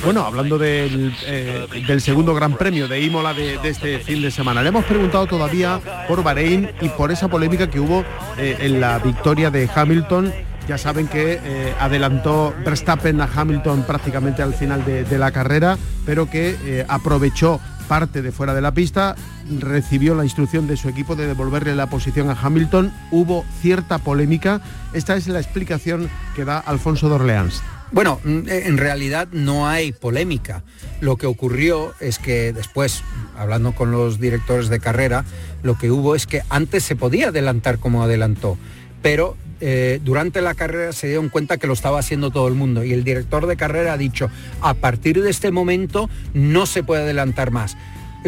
Bueno, 0.04 0.22
hablando 0.22 0.58
del, 0.58 1.14
eh, 1.24 2.00
segundo 2.00 2.34
Gran 2.34 2.56
Premio 2.56 2.88
de 2.88 3.00
Imola 3.00 3.32
de, 3.32 3.58
este 3.62 4.00
fin 4.00 4.20
de 4.20 4.30
semana, 4.30 4.62
le 4.62 4.68
hemos 4.68 4.84
preguntado 4.84 5.26
todavía 5.26 5.80
por 6.08 6.22
Bahrein 6.22 6.70
y 6.80 6.88
por 6.88 7.12
esa 7.12 7.28
polémica 7.28 7.70
que 7.70 7.80
hubo 7.80 8.04
eh, 8.36 8.56
en 8.60 8.80
la 8.80 8.98
victoria 8.98 9.50
de 9.50 9.68
Hamilton. 9.72 10.32
Ya 10.68 10.78
saben 10.78 11.06
que 11.06 11.38
adelantó 11.78 12.52
Verstappen 12.64 13.20
a 13.20 13.30
Hamilton 13.32 13.84
prácticamente 13.84 14.42
al 14.42 14.52
final 14.52 14.84
de 14.84 15.16
la 15.16 15.30
carrera, 15.30 15.78
pero 16.04 16.28
que 16.28 16.84
aprovechó 16.88 17.60
parte 17.88 18.22
de 18.22 18.32
fuera 18.32 18.54
de 18.54 18.60
la 18.60 18.72
pista, 18.72 19.16
recibió 19.60 20.14
la 20.14 20.24
instrucción 20.24 20.66
de 20.66 20.76
su 20.76 20.88
equipo 20.88 21.16
de 21.16 21.26
devolverle 21.26 21.74
la 21.74 21.88
posición 21.88 22.30
a 22.30 22.38
Hamilton. 22.40 22.92
Hubo 23.10 23.44
cierta 23.60 23.98
polémica. 23.98 24.60
Esta 24.92 25.16
es 25.16 25.28
la 25.28 25.40
explicación 25.40 26.08
que 26.34 26.44
da 26.44 26.58
Alfonso 26.58 27.08
de 27.08 27.14
Orleans. 27.14 27.62
Bueno, 27.92 28.20
mm, 28.24 28.48
eh, 28.48 28.62
en 28.66 28.78
realidad 28.78 29.28
no 29.30 29.68
hay 29.68 29.92
polémica. 29.92 30.62
Lo 31.00 31.16
que 31.16 31.26
ocurrió 31.26 31.94
es 32.00 32.18
que 32.18 32.52
después, 32.52 33.02
hablando 33.36 33.72
con 33.72 33.92
los 33.92 34.18
directores 34.18 34.68
de 34.68 34.80
carrera, 34.80 35.24
lo 35.62 35.78
que 35.78 35.90
hubo 35.90 36.14
es 36.14 36.26
que 36.26 36.42
antes 36.48 36.82
se 36.82 36.96
podía 36.96 37.28
adelantar 37.28 37.78
como 37.78 38.02
adelantó, 38.02 38.58
pero 39.02 39.36
eh, 39.60 40.00
durante 40.04 40.42
la 40.42 40.54
carrera 40.54 40.92
se 40.92 41.06
dieron 41.06 41.28
cuenta 41.28 41.56
que 41.56 41.66
lo 41.66 41.72
estaba 41.72 41.98
haciendo 41.98 42.30
todo 42.30 42.48
el 42.48 42.54
mundo 42.54 42.84
y 42.84 42.92
el 42.92 43.04
director 43.04 43.46
de 43.46 43.56
carrera 43.56 43.94
ha 43.94 43.98
dicho, 43.98 44.30
a 44.60 44.74
partir 44.74 45.22
de 45.22 45.30
este 45.30 45.50
momento 45.50 46.10
no 46.34 46.66
se 46.66 46.82
puede 46.82 47.02
adelantar 47.02 47.50
más. 47.50 47.76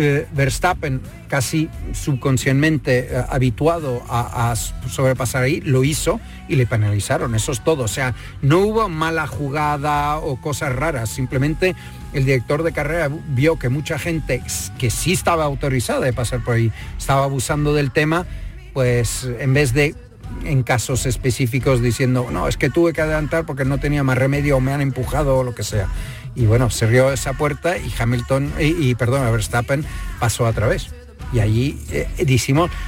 Eh, 0.01 0.29
Verstappen, 0.33 1.01
casi 1.27 1.69
subconscientemente 1.93 3.09
eh, 3.11 3.25
habituado 3.29 4.01
a, 4.09 4.55
sobrepasar 4.89 5.43
ahí, 5.43 5.61
lo 5.61 5.83
hizo 5.83 6.21
y 6.49 6.55
le 6.55 6.67
penalizaron, 6.67 7.35
eso 7.35 7.51
es 7.51 7.65
todo. 7.65 7.83
O 7.83 7.89
sea, 7.89 8.15
no 8.41 8.61
hubo 8.61 8.89
mala 8.89 9.27
jugada 9.27 10.19
o 10.19 10.41
cosas 10.41 10.73
raras, 10.75 11.11
simplemente 11.11 11.75
el 12.13 12.25
director 12.25 12.63
de 12.63 12.73
carrera 12.73 13.11
vio 13.31 13.59
que 13.59 13.71
mucha 13.71 13.99
gente 13.99 14.41
que 14.79 14.91
sí 14.91 15.13
estaba 15.13 15.45
autorizada 15.45 16.01
de 16.01 16.13
pasar 16.13 16.45
por 16.45 16.55
ahí 16.55 16.71
estaba 16.97 17.25
abusando 17.25 17.75
del 17.75 17.91
tema, 17.91 18.25
pues 18.73 19.29
en 19.41 19.53
vez 19.53 19.73
de 19.73 19.97
en 20.45 20.63
casos 20.63 21.07
específicos 21.07 21.83
diciendo, 21.83 22.27
no, 22.31 22.49
es 22.49 22.57
que 22.57 22.71
tuve 22.71 22.93
que 22.93 23.01
adelantar 23.03 23.47
porque 23.47 23.65
no 23.65 23.79
tenía 23.79 24.03
más 24.03 24.19
remedio 24.19 24.57
o 24.57 24.61
me 24.61 24.73
han 24.73 24.81
empujado 24.81 25.39
o 25.39 25.45
lo 25.45 25.55
que 25.55 25.63
sea 25.63 25.89
y 26.39 26.47
bueno, 26.47 26.69
abrió 26.83 27.13
esa 27.13 27.33
puerta 27.33 27.77
y 27.77 27.93
Hamilton, 27.99 28.53
y, 28.61 28.95
perdón, 28.95 29.31
Verstappen 29.33 29.85
pasó 30.21 30.47
a 30.47 30.53
través. 30.53 30.89
Y 31.33 31.41
allí 31.41 31.79
eh, 31.91 32.09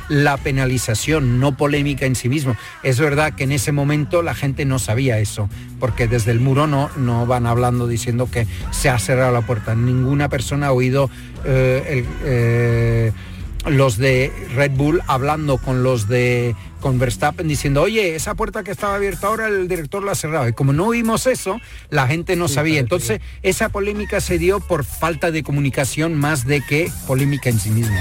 la 0.09 0.37
penalización, 0.37 1.41
no 1.41 1.57
polémica 1.57 2.07
en 2.07 2.15
sí 2.15 2.29
mismo. 2.29 2.57
Es 2.85 3.01
verdad 3.01 3.35
que 3.35 3.45
en 3.45 3.53
ese 3.53 3.73
momento 3.73 4.23
la 4.23 4.35
gente 4.35 4.65
no 4.65 4.79
sabía 4.79 5.19
eso, 5.19 5.51
porque 5.81 6.07
desde 6.07 6.31
el 6.31 6.39
muro 6.39 6.69
no, 6.69 6.91
no 6.97 7.27
van 7.27 7.45
hablando 7.47 7.89
diciendo 7.89 8.31
que 8.31 8.47
se 8.71 8.89
ha 8.89 8.99
cerrado 9.01 9.33
la 9.33 9.43
puerta. 9.43 9.75
Ninguna 9.75 10.29
persona 10.29 10.69
ha 10.69 10.73
oído 10.73 11.11
eh, 11.45 11.83
el, 11.89 12.07
eh, 12.25 13.13
los 13.67 13.97
de 13.97 14.33
Red 14.55 14.73
Bull 14.73 15.03
hablando 15.07 15.59
con 15.59 15.83
los 15.83 16.09
de 16.09 16.55
con 16.81 16.99
Verstappen 16.99 17.47
diciendo, 17.47 17.83
oye, 17.83 18.15
esa 18.15 18.35
puerta 18.35 18.63
que 18.63 18.71
estaba 18.71 18.95
abierta 18.95 19.27
ahora 19.27 19.49
el 19.49 19.69
director 19.69 20.03
la 20.03 20.13
ha 20.13 20.15
cerrado. 20.15 20.49
Y 20.49 20.53
como 20.53 20.73
no 20.73 20.89
vimos 20.89 21.27
eso, 21.27 21.61
la 21.91 22.07
gente 22.07 22.37
no 22.37 22.49
sabía. 22.49 22.81
Entonces, 22.81 23.21
esa 23.43 23.69
polémica 23.69 24.21
se 24.21 24.39
dio 24.39 24.61
por 24.61 24.85
falta 24.85 25.31
de 25.31 25.43
comunicación 25.43 26.15
más 26.15 26.47
de 26.47 26.63
que 26.63 26.91
polémica 27.07 27.51
en 27.51 27.61
sí 27.61 27.71
misma. 27.71 28.01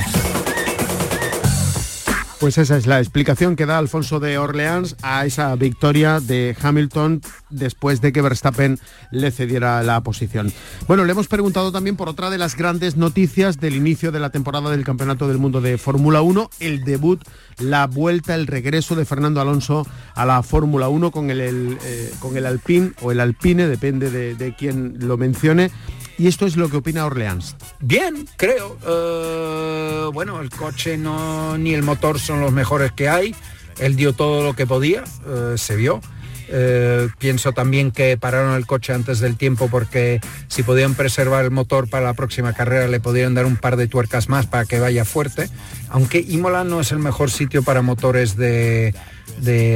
Pues 2.39 2.57
esa 2.57 2.77
es 2.77 2.87
la 2.87 2.99
explicación 2.99 3.57
que 3.57 3.65
da 3.65 3.77
Alfonso 3.77 4.21
de 4.21 4.37
Orleans 4.37 4.95
a 5.01 5.25
esa 5.25 5.53
victoria 5.57 6.21
de 6.21 6.55
Hamilton 6.61 7.21
después 7.49 7.99
de 7.99 8.13
que 8.13 8.21
Verstappen 8.21 8.79
le 9.11 9.31
cediera 9.31 9.83
la 9.83 10.01
posición. 10.03 10.53
Bueno, 10.87 11.03
le 11.03 11.11
hemos 11.11 11.27
preguntado 11.27 11.73
también 11.73 11.97
por 11.97 12.07
otra 12.07 12.29
de 12.29 12.37
las 12.37 12.55
grandes 12.55 12.95
noticias 12.95 13.59
del 13.59 13.75
inicio 13.75 14.13
de 14.13 14.21
la 14.21 14.29
temporada 14.29 14.69
del 14.69 14.85
Campeonato 14.85 15.27
del 15.27 15.37
Mundo 15.37 15.59
de 15.59 15.77
Fórmula 15.77 16.21
1, 16.21 16.49
el 16.61 16.85
debut, 16.85 17.21
la 17.57 17.87
vuelta, 17.87 18.35
el 18.35 18.47
regreso 18.47 18.95
de 18.95 19.03
Fernando 19.03 19.41
Alonso 19.41 19.85
a 20.15 20.25
la 20.25 20.41
Fórmula 20.41 20.87
1 20.87 21.11
con 21.11 21.31
el, 21.31 21.77
eh, 21.83 22.13
con 22.21 22.37
el 22.37 22.45
Alpine 22.45 22.93
o 23.01 23.11
el 23.11 23.19
Alpine, 23.19 23.67
depende 23.67 24.11
de, 24.11 24.35
de 24.35 24.55
quién 24.55 24.95
lo 24.99 25.17
mencione. 25.17 25.71
Y 26.19 26.27
esto 26.27 26.45
es 26.45 26.57
lo 26.57 26.69
que 26.69 26.77
opina 26.77 27.05
Orleans. 27.05 27.55
Bien, 27.79 28.27
creo. 28.35 28.77
Eh, 28.85 30.09
bueno, 30.13 30.41
el 30.41 30.49
coche 30.49 30.97
no, 30.97 31.57
ni 31.57 31.73
el 31.73 31.81
motor 31.81 32.19
son 32.19 32.41
los 32.41 32.51
mejores 32.51 32.91
que 32.91 33.07
hay. 33.07 33.33
Él 33.79 33.95
dio 33.95 34.11
todo 34.11 34.43
lo 34.43 34.53
que 34.53 34.67
podía, 34.67 35.05
eh, 35.25 35.53
se 35.55 35.77
vio. 35.77 36.01
Eh, 36.49 37.07
pienso 37.19 37.53
también 37.53 37.91
que 37.91 38.17
pararon 38.17 38.55
el 38.55 38.65
coche 38.65 38.91
antes 38.91 39.19
del 39.19 39.37
tiempo 39.37 39.69
porque 39.69 40.19
si 40.49 40.63
podían 40.63 40.93
preservar 40.95 41.45
el 41.45 41.51
motor 41.51 41.87
para 41.89 42.05
la 42.05 42.13
próxima 42.15 42.53
carrera 42.53 42.87
le 42.87 42.99
podrían 42.99 43.35
dar 43.35 43.45
un 43.45 43.55
par 43.55 43.77
de 43.77 43.87
tuercas 43.87 44.27
más 44.27 44.45
para 44.45 44.65
que 44.65 44.77
vaya 44.77 45.05
fuerte. 45.05 45.49
Aunque 45.87 46.19
Imola 46.19 46.65
no 46.65 46.81
es 46.81 46.91
el 46.91 46.99
mejor 46.99 47.31
sitio 47.31 47.63
para 47.63 47.81
motores 47.81 48.35
de, 48.35 48.93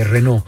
Renault 0.09 0.45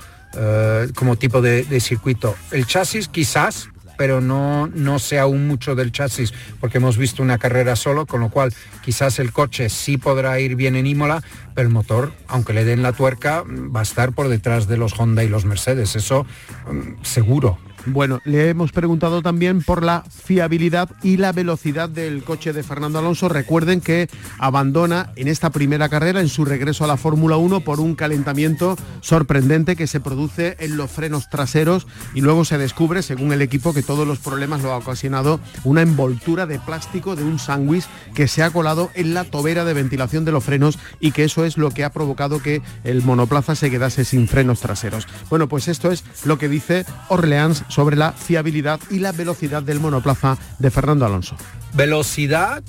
como 0.94 1.16
tipo 1.16 1.42
de 1.42 1.80
circuito. 1.80 2.36
El 2.52 2.66
chasis 2.66 3.08
quizás, 3.08 3.70
pero 3.98 4.22
no, 4.22 4.68
no 4.68 5.00
sé 5.00 5.20
aún 5.20 5.48
mucho 5.48 5.76
del 5.76 5.92
chasis 5.92 6.34
porque 6.60 6.78
hemos 6.78 6.98
visto 6.98 7.24
una 7.24 7.38
carrera 7.38 7.76
solo, 7.76 8.06
con 8.06 8.22
lo 8.22 8.30
cual 8.30 8.54
quizás 8.84 9.20
el 9.20 9.32
coche 9.32 9.70
sí 9.70 9.98
podrá 9.98 10.40
ir 10.40 10.56
bien 10.56 10.76
en 10.76 10.88
Imola, 10.88 11.22
pero 11.54 11.68
el 11.68 11.74
motor, 11.74 12.14
aunque 12.28 12.54
le 12.54 12.66
den 12.66 12.82
la 12.82 12.94
tuerca, 12.94 13.44
va 13.44 13.80
a 13.80 13.84
estar 13.84 14.12
por 14.12 14.28
detrás 14.28 14.68
de 14.68 14.78
los 14.78 15.00
Honda 15.00 15.24
y 15.24 15.30
los 15.30 15.46
Mercedes, 15.46 15.96
eso 15.96 16.26
mm, 16.72 17.04
seguro. 17.04 17.58
Bueno, 17.88 18.20
le 18.26 18.50
hemos 18.50 18.72
preguntado 18.72 19.22
también 19.22 19.62
por 19.62 19.84
la 19.84 20.04
fiabilidad 20.10 20.90
y 21.04 21.18
la 21.18 21.32
velocidad 21.32 21.88
del 21.88 22.24
coche 22.24 22.52
de 22.52 22.64
Fernando 22.64 22.98
Alonso. 22.98 23.30
Recuerden 23.30 23.80
que 23.80 24.10
abandona 24.40 25.12
en 25.16 25.28
esta 25.28 25.52
primera 25.52 25.88
carrera, 25.88 26.20
en 26.20 26.28
su 26.28 26.46
regreso 26.46 26.84
a 26.84 26.88
la 26.88 26.98
Fórmula 26.98 27.38
1, 27.38 27.60
por 27.62 27.80
un 27.80 27.94
calentamiento 27.94 28.76
sorprendente 29.02 29.76
que 29.76 29.86
se 29.86 30.00
produce 30.00 30.56
en 30.60 30.78
los 30.78 30.90
frenos 30.90 31.30
traseros 31.30 31.86
y 32.16 32.22
luego 32.22 32.44
se 32.44 32.58
descubre, 32.58 33.04
según 33.04 33.32
el 33.34 33.44
equipo, 33.44 33.74
que 33.74 33.84
todos 33.84 34.08
los 34.08 34.18
problemas 34.18 34.64
lo 34.64 34.72
ha 34.74 34.78
ocasionado 34.78 35.40
una 35.64 35.84
envoltura 35.84 36.48
de 36.48 36.58
plástico 36.58 37.16
de 37.16 37.24
un 37.24 37.38
sándwich 37.38 37.86
que 38.16 38.28
se 38.28 38.42
ha 38.42 38.50
colado 38.50 38.90
en 38.96 39.14
la 39.14 39.26
tobera 39.26 39.64
de 39.64 39.74
ventilación 39.74 40.26
de 40.26 40.32
los 40.32 40.44
frenos 40.44 40.80
y 41.00 41.12
que 41.12 41.24
eso 41.24 41.46
es 41.46 41.58
lo 41.58 41.70
que 41.70 41.84
ha 41.84 41.92
provocado 41.92 42.42
que 42.42 42.64
el 42.84 43.04
monoplaza 43.04 43.54
se 43.54 43.70
quedase 43.70 44.06
sin 44.06 44.28
frenos 44.28 44.60
traseros. 44.60 45.08
Bueno, 45.30 45.48
pues 45.48 45.68
esto 45.68 45.92
es 45.92 46.04
lo 46.26 46.40
que 46.40 46.50
dice 46.50 46.86
Orleans 47.10 47.64
sobre 47.76 47.98
la 47.98 48.14
fiabilidad 48.14 48.80
y 48.90 49.00
la 49.00 49.12
velocidad 49.12 49.62
del 49.62 49.82
monoplaza 49.82 50.38
de 50.60 50.72
Fernando 50.72 51.06
Alonso. 51.06 51.36
Velocidad 51.74 52.64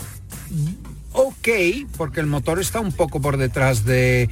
ok, 1.12 1.48
porque 1.96 2.18
el 2.18 2.26
motor 2.26 2.60
está 2.60 2.80
un 2.80 2.92
poco 2.92 3.20
por 3.20 3.36
detrás 3.36 3.84
de, 3.84 4.28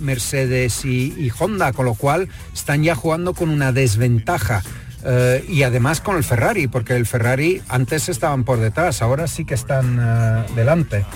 Mercedes 0.00 0.84
y, 0.84 1.30
Honda, 1.38 1.72
con 1.72 1.86
lo 1.86 1.94
cual 1.94 2.28
están 2.52 2.82
ya 2.82 2.96
jugando 2.96 3.32
con 3.32 3.48
una 3.48 3.70
desventaja. 3.72 4.62
Eh, 5.04 5.44
y 5.48 5.62
además 5.62 6.00
con 6.00 6.16
el 6.16 6.24
Ferrari, 6.24 6.66
porque 6.66 6.96
el 6.96 7.06
Ferrari 7.06 7.62
antes 7.68 8.08
estaban 8.08 8.42
por 8.42 8.58
detrás, 8.58 9.00
ahora 9.00 9.28
sí 9.28 9.44
que 9.44 9.54
están 9.54 9.98
eh, 10.00 10.52
delante. 10.56 11.06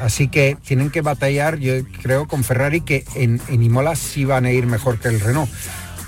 Así 0.00 0.26
que 0.26 0.56
tienen 0.66 0.90
que 0.90 1.00
batallar, 1.00 1.58
yo 1.58 1.74
creo, 2.02 2.26
con 2.26 2.42
Ferrari, 2.42 2.80
que 2.80 3.04
en, 3.14 3.40
en 3.48 3.62
Imola 3.62 3.94
sí 3.94 4.24
van 4.24 4.44
a 4.44 4.50
ir 4.50 4.66
mejor 4.66 4.98
que 4.98 5.08
el 5.08 5.20
Renault. 5.20 5.50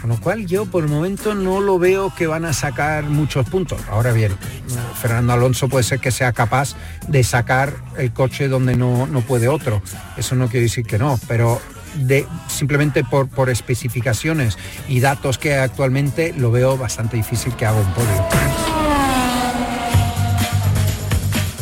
Con 0.00 0.10
lo 0.10 0.20
cual 0.20 0.46
yo 0.46 0.66
por 0.66 0.84
el 0.84 0.90
momento 0.90 1.34
no 1.34 1.60
lo 1.60 1.78
veo 1.78 2.12
que 2.14 2.26
van 2.26 2.44
a 2.44 2.52
sacar 2.52 3.04
muchos 3.04 3.48
puntos. 3.48 3.80
Ahora 3.90 4.12
bien, 4.12 4.32
Fernando 5.00 5.32
Alonso 5.32 5.68
puede 5.68 5.84
ser 5.84 6.00
que 6.00 6.10
sea 6.10 6.32
capaz 6.32 6.74
de 7.08 7.22
sacar 7.22 7.74
el 7.98 8.12
coche 8.12 8.48
donde 8.48 8.76
no, 8.76 9.06
no 9.06 9.20
puede 9.20 9.48
otro. 9.48 9.82
Eso 10.16 10.34
no 10.36 10.48
quiere 10.48 10.64
decir 10.64 10.86
que 10.86 10.98
no, 10.98 11.18
pero 11.28 11.60
de, 11.96 12.26
simplemente 12.48 13.04
por, 13.04 13.28
por 13.28 13.50
especificaciones 13.50 14.56
y 14.88 15.00
datos 15.00 15.38
que 15.38 15.54
actualmente 15.56 16.32
lo 16.32 16.50
veo 16.50 16.78
bastante 16.78 17.16
difícil 17.16 17.54
que 17.54 17.66
haga 17.66 17.78
un 17.78 17.92
podio. 17.92 18.69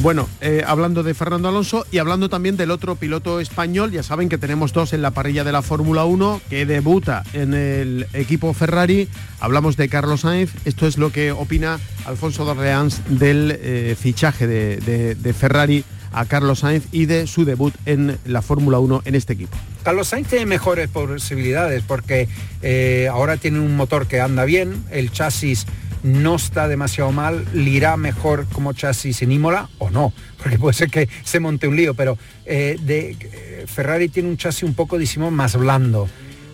Bueno, 0.01 0.29
eh, 0.41 0.63
hablando 0.65 1.03
de 1.03 1.13
Fernando 1.13 1.49
Alonso 1.49 1.85
y 1.91 1.99
hablando 1.99 2.29
también 2.29 2.57
del 2.57 2.71
otro 2.71 2.95
piloto 2.95 3.41
español, 3.41 3.91
ya 3.91 4.05
saben 4.05 4.29
que 4.29 4.39
tenemos 4.39 4.73
dos 4.73 4.93
en 4.93 5.03
la 5.03 5.11
parrilla 5.11 5.43
de 5.43 5.51
la 5.51 5.61
Fórmula 5.61 6.05
1 6.05 6.41
que 6.49 6.67
debuta 6.67 7.25
en 7.33 7.53
el 7.53 8.07
equipo 8.13 8.55
Ferrari. 8.55 9.09
Hablamos 9.41 9.77
de 9.77 9.89
Carlos 9.89 10.21
Sainz. 10.21 10.53
Esto 10.65 10.87
es 10.87 10.99
lo 10.99 11.11
que 11.11 11.33
opina 11.33 11.81
Alfonso 12.07 12.45
Dorleans 12.45 13.03
del 13.09 13.59
eh, 13.61 13.97
fichaje 14.01 14.47
de, 14.47 15.35
Ferrari 15.37 15.85
a 16.13 16.27
Carlos 16.27 16.61
Sainz 16.61 16.85
y 16.93 17.07
de 17.07 17.27
su 17.27 17.45
debut 17.45 17.75
en 17.85 18.19
la 18.25 18.41
Fórmula 18.41 18.79
1 18.79 19.03
en 19.05 19.15
este 19.17 19.33
equipo. 19.33 19.57
Carlos 19.83 20.07
Sainz 20.07 20.29
tiene 20.29 20.47
mejores 20.47 20.89
posibilidades 20.89 21.83
porque 21.83 22.29
eh, 22.63 23.09
ahora 23.11 23.37
tiene 23.37 23.59
un 23.59 23.77
motor 23.77 24.07
que 24.07 24.21
anda 24.21 24.45
bien, 24.45 24.85
el 24.93 25.11
chasis 25.11 25.67
no 26.03 26.37
está 26.37 26.69
demasiado 26.69 27.13
mal, 27.13 27.45
le 27.53 27.71
irá 27.71 27.97
mejor 27.97 28.47
como 28.53 28.73
chasis 28.73 29.23
en 29.23 29.33
Imola 29.33 29.69
o 29.79 29.91
no, 29.91 30.13
porque 30.43 30.59
puede 30.59 30.75
ser 30.75 30.91
que 30.91 31.09
se 31.25 31.41
monte 31.41 31.69
un 31.69 31.77
lío, 31.77 31.95
pero 31.95 32.19
eh, 32.47 32.79
de, 32.81 33.17
eh, 33.21 33.65
Ferrari 33.67 34.09
tiene 34.09 34.29
un 34.29 34.37
chasis 34.37 34.63
un 34.63 34.75
poco, 34.75 34.99
decimos, 34.99 35.33
más 35.33 35.57
blando 35.57 36.09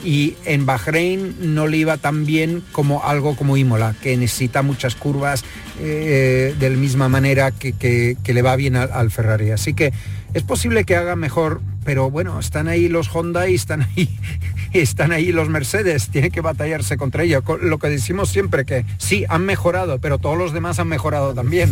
y 0.04 0.36
en 0.44 0.66
Bahrein 0.66 1.54
no 1.54 1.66
le 1.66 1.78
iba 1.78 1.96
tan 1.96 2.26
bien 2.26 2.62
como 2.72 3.02
algo 3.04 3.34
como 3.36 3.56
Imola, 3.56 3.94
que 4.02 4.16
necesita 4.16 4.62
muchas 4.62 4.94
curvas 4.94 5.44
eh, 5.80 6.54
de 6.58 6.70
la 6.70 6.76
misma 6.76 7.08
manera 7.08 7.50
que, 7.50 8.16
le 8.24 8.42
va 8.42 8.54
bien 8.56 8.76
al, 8.76 9.10
Ferrari. 9.10 9.50
Así 9.50 9.74
que 9.74 9.92
es 10.34 10.42
posible 10.42 10.84
que 10.84 10.96
haga 10.96 11.16
mejor, 11.16 11.62
pero 11.85 12.11
bueno, 12.11 12.41
están 12.41 12.69
ahí 12.69 12.88
los 12.88 13.14
Honda 13.14 13.49
y 13.49 13.55
están 13.55 13.83
ahí, 13.83 14.09
están 14.73 15.12
ahí 15.12 15.33
los 15.33 15.49
Mercedes, 15.49 16.09
tiene 16.09 16.31
que 16.31 16.41
batallarse 16.41 16.97
contra 16.97 17.23
ellos. 17.23 17.45
Lo 17.61 17.79
que 17.79 17.88
decimos 17.88 18.31
siempre, 18.31 18.64
que 18.64 18.85
sí, 18.99 19.25
han 19.29 19.45
mejorado, 19.45 19.99
pero 19.99 20.19
todos 20.19 20.38
los 20.38 20.53
demás 20.53 20.79
han 20.79 20.88
mejorado 20.88 21.35
también. 21.35 21.71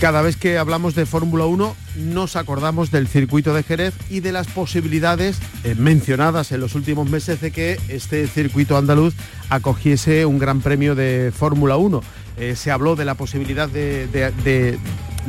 Cada 0.00 0.22
vez 0.22 0.36
que 0.36 0.58
hablamos 0.58 0.94
de 0.94 1.06
Fórmula 1.06 1.46
1 1.46 1.74
nos 1.96 2.36
acordamos 2.36 2.92
del 2.92 3.08
circuito 3.08 3.52
de 3.52 3.64
Jerez 3.64 3.94
y 4.08 4.20
de 4.20 4.30
las 4.30 4.46
posibilidades 4.46 5.40
eh, 5.64 5.74
mencionadas 5.76 6.52
en 6.52 6.60
los 6.60 6.76
últimos 6.76 7.10
meses 7.10 7.40
de 7.40 7.50
que 7.50 7.80
este 7.88 8.28
circuito 8.28 8.76
andaluz 8.76 9.14
acogiese 9.50 10.24
un 10.24 10.38
gran 10.38 10.60
premio 10.60 10.94
de 10.94 11.32
Fórmula 11.36 11.76
1. 11.76 12.00
Eh, 12.36 12.54
se 12.54 12.70
habló 12.70 12.94
de 12.94 13.04
la 13.04 13.16
posibilidad 13.16 13.68
de, 13.68 14.78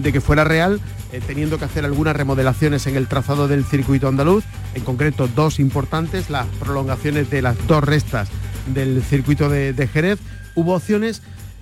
que 0.01 0.21
fuera 0.21 0.43
real, 0.43 0.79
eh, 1.11 1.21
teniendo 1.25 1.57
que 1.57 1.65
hacer 1.65 1.85
algunas 1.85 2.15
remodelaciones 2.15 2.87
en 2.87 2.95
el 2.95 3.07
trazado 3.07 3.47
del 3.47 3.65
circuito 3.65 4.07
andaluz, 4.07 4.43
en 4.73 4.83
concreto 4.83 5.27
dos 5.27 5.59
importantes, 5.59 6.29
las 6.29 6.47
prolongaciones 6.59 7.29
de 7.29 7.41
las 7.41 7.55
dos 7.67 7.83
restas 7.83 8.29
del 8.73 9.03
circuito 9.03 9.49
de 9.49 9.89
Jerez. 9.91 10.19
Hubo 10.55 10.75
opciones 10.75 11.21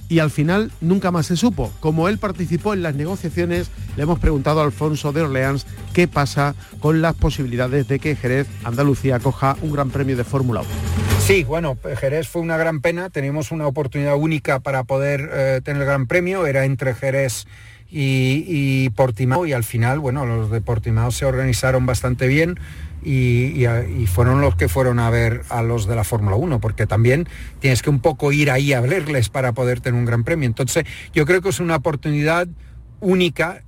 y 0.10 0.20
al 0.20 0.32
final 0.32 0.72
nunca 0.82 1.12
más 1.12 1.28
se 1.28 1.36
supo. 1.36 1.72
Como 1.80 2.08
él 2.10 2.18
participó 2.18 2.74
en 2.74 2.84
las 2.84 2.96
negociaciones, 2.96 3.70
le 3.96 4.04
hemos 4.04 4.20
preguntado 4.20 4.62
a 4.62 4.64
Alfonso 4.64 5.12
de 5.12 5.22
Orleans 5.22 5.66
qué 5.94 6.08
pasa 6.08 6.56
con 6.80 7.02
las 7.02 7.16
posibilidades 7.16 7.88
de 7.88 8.00
que 8.00 8.16
Jerez, 8.16 8.48
Andalucía, 8.64 9.20
coja 9.20 9.58
un 9.62 9.72
gran 9.72 9.90
premio 9.90 10.16
de 10.16 10.24
Fórmula 10.24 10.62
1. 10.62 10.70
Sí, 11.20 11.44
bueno, 11.44 11.78
Jerez 12.00 12.28
fue 12.28 12.42
una 12.42 12.58
gran 12.58 12.80
pena, 12.80 13.10
teníamos 13.10 13.52
una 13.52 13.68
oportunidad 13.68 14.16
única 14.16 14.60
para 14.60 14.86
poder 14.86 15.30
eh, 15.34 15.62
tener 15.64 15.82
el 15.82 15.88
gran 15.88 16.08
premio, 16.08 16.46
era 16.46 16.64
entre 16.64 16.94
Jerez 16.94 17.46
y, 17.90 18.90
Portimao 18.92 19.46
y 19.46 19.54
al 19.54 19.64
final, 19.64 20.00
bueno, 20.00 20.26
los 20.26 20.52
de 20.52 20.62
Portimao 20.62 21.12
se 21.12 21.26
organizaron 21.26 21.86
bastante 21.86 22.28
bien 22.28 22.60
y, 23.04 23.66
fueron 24.08 24.42
los 24.42 24.56
que 24.56 24.68
fueron 24.68 25.00
a 25.00 25.10
ver 25.10 25.42
a 25.50 25.62
los 25.62 25.88
de 25.88 25.96
la 25.96 26.04
Fórmula 26.04 26.36
1, 26.36 26.60
porque 26.60 26.88
también 26.88 27.28
tienes 27.60 27.82
que 27.82 27.90
un 27.90 28.00
poco 28.00 28.32
ir 28.32 28.52
ahí 28.52 28.74
a 28.74 28.82
verles 28.82 29.30
para 29.30 29.54
poder 29.54 29.80
tener 29.80 30.00
un 30.00 30.06
gran 30.06 30.24
premio. 30.24 30.48
Entonces, 30.48 30.86
yo 31.14 31.26
creo 31.26 31.42
que 31.42 31.50
es 31.50 31.60
una 31.60 31.78
oportunidad 31.78 32.48
única 33.00 33.64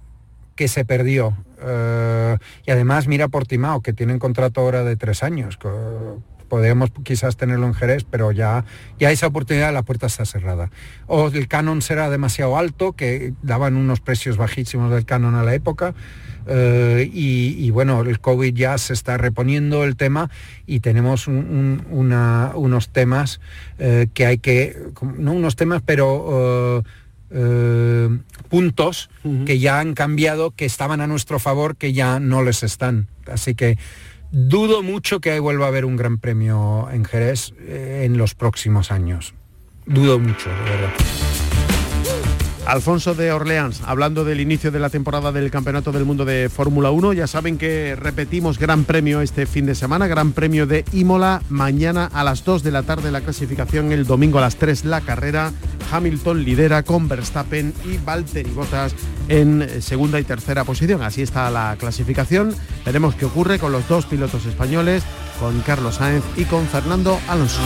que 0.55 0.67
se 0.67 0.83
perdió. 0.83 1.37
Eh, 1.61 2.37
y 2.65 2.71
además, 2.71 3.07
mira 3.07 3.27
Portimao, 3.29 3.81
que 3.81 3.93
tienen 3.93 4.19
contrato 4.19 4.61
ahora 4.61 4.83
de 4.83 4.95
tres 4.97 5.23
años. 5.23 5.57
Podríamos 6.49 6.91
quizás 7.03 7.37
tenerlo 7.37 7.67
en 7.67 7.73
Jerez, 7.73 8.05
pero 8.09 8.31
ya, 8.31 8.65
ya 8.99 9.11
esa 9.11 9.27
oportunidad 9.27 9.71
la 9.73 9.83
puerta 9.83 10.07
está 10.07 10.25
cerrada. 10.25 10.71
O 11.07 11.27
el 11.27 11.47
canon 11.47 11.81
será 11.81 12.09
demasiado 12.09 12.57
alto, 12.57 12.93
que 12.93 13.33
daban 13.41 13.77
unos 13.77 14.01
precios 14.01 14.37
bajísimos 14.37 14.91
del 14.91 15.05
canon 15.05 15.35
a 15.35 15.43
la 15.43 15.53
época. 15.53 15.93
Eh, 16.47 17.09
y, 17.13 17.69
bueno, 17.69 18.01
el 18.01 18.19
COVID 18.19 18.53
ya 18.55 18.77
se 18.79 18.93
está 18.93 19.17
reponiendo 19.17 19.83
el 19.83 19.95
tema 19.95 20.31
y 20.65 20.79
tenemos 20.79 21.27
unos 21.27 22.89
temas 22.89 23.39
eh, 23.77 24.07
que 24.13 24.25
hay 24.25 24.39
que, 24.39 24.75
no 25.17 25.33
unos 25.33 25.55
temas, 25.55 25.81
pero... 25.85 26.83
Eh, 27.31 28.09
puntos 28.49 29.11
que 29.45 29.59
ya 29.59 29.79
han 29.79 29.93
cambiado, 29.93 30.49
que 30.55 30.65
estaban 30.65 30.99
a 30.99 31.05
nuestro 31.05 31.37
favor, 31.37 31.75
que 31.75 31.93
ya 31.93 32.19
no 32.19 32.41
les 32.41 32.63
están. 32.63 33.07
Así 33.31 33.53
que 33.53 33.77
dudo 34.31 34.83
mucho 34.83 35.19
que 35.19 35.39
vuelva 35.39 35.65
a 35.65 35.67
haber 35.69 35.85
un 35.85 35.95
gran 35.95 36.17
premio 36.17 36.87
en 36.91 37.05
Jerez 37.05 37.53
en 37.67 38.17
los 38.17 38.35
próximos 38.35 38.91
años. 38.91 39.33
Dudo 39.85 40.19
mucho, 40.19 40.49
de 40.49 40.55
verdad. 40.55 40.93
Alfonso 42.69 43.15
de 43.15 43.31
Orleans, 43.31 43.81
hablando 43.83 44.23
del 44.23 44.39
inicio 44.39 44.69
de 44.69 44.77
la 44.77 44.91
temporada 44.91 45.31
del 45.31 45.49
Campeonato 45.49 45.91
del 45.91 46.05
Mundo 46.05 46.23
de 46.23 46.49
Fórmula 46.49 46.91
1, 46.91 47.13
ya 47.13 47.25
saben 47.25 47.57
que 47.57 47.95
repetimos 47.95 48.59
Gran 48.59 48.83
Premio 48.83 49.21
este 49.21 49.47
fin 49.47 49.65
de 49.65 49.73
semana, 49.73 50.05
Gran 50.05 50.33
Premio 50.33 50.67
de 50.67 50.85
Imola, 50.93 51.41
mañana 51.49 52.05
a 52.13 52.23
las 52.23 52.45
2 52.45 52.61
de 52.61 52.69
la 52.69 52.83
tarde 52.83 53.11
la 53.11 53.21
clasificación, 53.21 53.91
el 53.91 54.05
domingo 54.05 54.37
a 54.37 54.41
las 54.41 54.57
3 54.57 54.85
la 54.85 55.01
carrera, 55.01 55.51
Hamilton 55.91 56.43
lidera 56.43 56.83
con 56.83 57.07
Verstappen 57.07 57.73
y 57.85 57.97
Valtteri 57.97 58.51
Bottas 58.51 58.93
en 59.29 59.81
segunda 59.81 60.19
y 60.19 60.23
tercera 60.23 60.63
posición. 60.63 61.01
Así 61.01 61.23
está 61.23 61.49
la 61.49 61.75
clasificación, 61.79 62.53
veremos 62.85 63.15
qué 63.15 63.25
ocurre 63.25 63.57
con 63.57 63.71
los 63.71 63.87
dos 63.87 64.05
pilotos 64.05 64.45
españoles, 64.45 65.01
con 65.39 65.59
Carlos 65.61 65.95
Sáenz 65.95 66.23
y 66.37 66.43
con 66.43 66.67
Fernando 66.67 67.19
Alonso. 67.27 67.61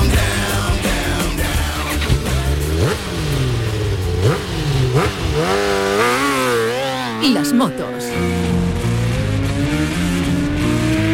Las 7.32 7.54
motos. 7.54 8.06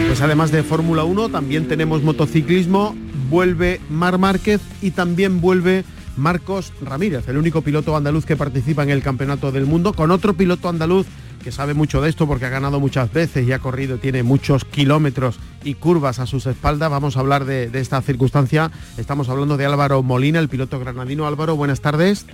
Pues 0.08 0.22
además 0.22 0.52
de 0.52 0.64
Fórmula 0.64 1.04
1, 1.04 1.30
también 1.30 1.68
tenemos 1.68 2.02
motociclismo, 2.02 2.96
vuelve 3.30 3.80
Mar 3.90 4.18
Márquez 4.18 4.60
y 4.82 4.92
también 4.92 5.40
vuelve 5.40 5.84
Marcos 6.18 6.74
Ramírez, 6.82 7.28
el 7.28 7.38
único 7.38 7.62
piloto 7.62 7.96
andaluz 7.96 8.26
que 8.26 8.36
participa 8.36 8.84
en 8.84 8.90
el 8.90 9.04
Campeonato 9.04 9.52
del 9.52 9.66
Mundo, 9.66 9.94
con 9.94 10.12
otro 10.12 10.34
piloto 10.34 10.68
andaluz 10.68 11.06
que 11.44 11.52
sabe 11.52 11.74
mucho 11.74 12.02
de 12.02 12.10
esto 12.10 12.28
porque 12.28 12.46
ha 12.46 12.50
ganado 12.50 12.80
muchas 12.80 13.14
veces 13.14 13.48
y 13.48 13.54
ha 13.54 13.60
corrido, 13.60 13.98
tiene 13.98 14.24
muchos 14.24 14.66
kilómetros 14.66 15.40
y 15.64 15.76
curvas 15.76 16.20
a 16.20 16.26
sus 16.26 16.46
espaldas. 16.48 16.90
Vamos 16.90 17.16
a 17.16 17.22
hablar 17.22 17.46
de, 17.46 17.70
esta 17.74 18.02
circunstancia. 18.02 18.72
Estamos 18.98 19.30
hablando 19.30 19.56
de 19.56 19.66
Álvaro 19.66 20.04
Molina, 20.04 20.40
el 20.40 20.50
piloto 20.50 20.80
granadino. 20.80 21.28
Álvaro, 21.28 21.56
buenas 21.56 21.80
tardes. 21.80 22.26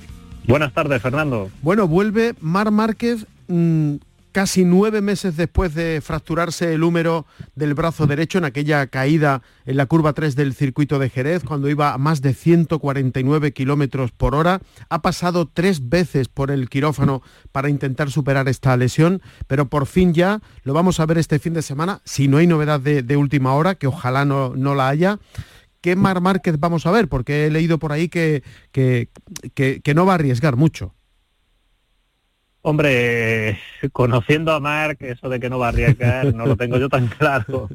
Buenas 0.48 0.74
tardes, 0.74 1.02
Fernando. 1.02 1.50
Bueno, 1.62 1.88
vuelve 1.88 2.36
Mar 2.40 2.72
Márquez 2.72 3.26
Mm, 3.48 3.98
casi 4.32 4.66
nueve 4.66 5.00
meses 5.00 5.38
después 5.38 5.74
de 5.76 6.02
fracturarse 6.02 6.74
el 6.74 6.84
húmero 6.84 7.26
del 7.56 7.74
brazo 7.74 8.06
derecho 8.06 8.38
en 8.38 8.44
aquella 8.44 8.86
caída 8.88 9.42
en 9.66 9.78
la 9.78 9.86
curva 9.86 10.12
3 10.12 10.36
del 10.36 10.54
circuito 10.54 11.00
de 11.00 11.10
Jerez, 11.10 11.46
cuando 11.46 11.70
iba 11.70 11.94
a 11.94 11.98
más 11.98 12.22
de 12.22 12.34
149 12.34 13.54
kilómetros 13.54 14.12
por 14.12 14.36
hora. 14.36 14.60
Ha 14.90 15.02
pasado 15.02 15.48
tres 15.48 15.88
veces 15.88 16.28
por 16.28 16.52
el 16.52 16.68
quirófano 16.68 17.22
para 17.54 17.70
intentar 17.70 18.12
superar 18.12 18.50
esta 18.50 18.76
lesión, 18.76 19.22
pero 19.48 19.70
por 19.70 19.86
fin 19.86 20.14
ya 20.14 20.42
lo 20.64 20.74
vamos 20.74 21.00
a 21.00 21.06
ver 21.06 21.18
este 21.18 21.40
fin 21.40 21.54
de 21.54 21.62
semana, 21.62 22.02
si 22.04 22.28
no 22.28 22.36
hay 22.36 22.48
novedad 22.48 22.82
de, 22.82 23.16
última 23.16 23.54
hora, 23.54 23.76
que 23.76 23.88
ojalá 23.88 24.26
no, 24.26 24.54
no 24.54 24.76
la 24.76 24.90
haya. 24.90 25.18
¿Qué 25.86 25.96
Mar 25.96 26.20
Márquez 26.20 26.60
vamos 26.60 26.88
a 26.88 26.92
ver? 26.92 27.08
Porque 27.08 27.46
he 27.46 27.52
leído 27.52 27.78
por 27.78 27.92
ahí 27.92 28.10
que, 28.10 28.42
que, 28.72 29.08
que 29.54 29.94
no 29.94 30.08
va 30.08 30.14
a 30.14 30.16
arriesgar 30.16 30.56
mucho. 30.56 30.96
Hombre, 32.64 33.60
conociendo 33.92 34.52
a 34.52 34.60
Marc, 34.60 35.00
eso 35.04 35.30
de 35.30 35.40
que 35.40 35.48
no 35.48 35.60
va 35.60 35.68
a 35.68 35.70
arriesgar, 35.70 36.34
no 36.34 36.48
lo 36.48 36.58
tengo 36.58 36.80
yo 36.80 36.90
tan 36.90 37.06
claro. 37.06 37.70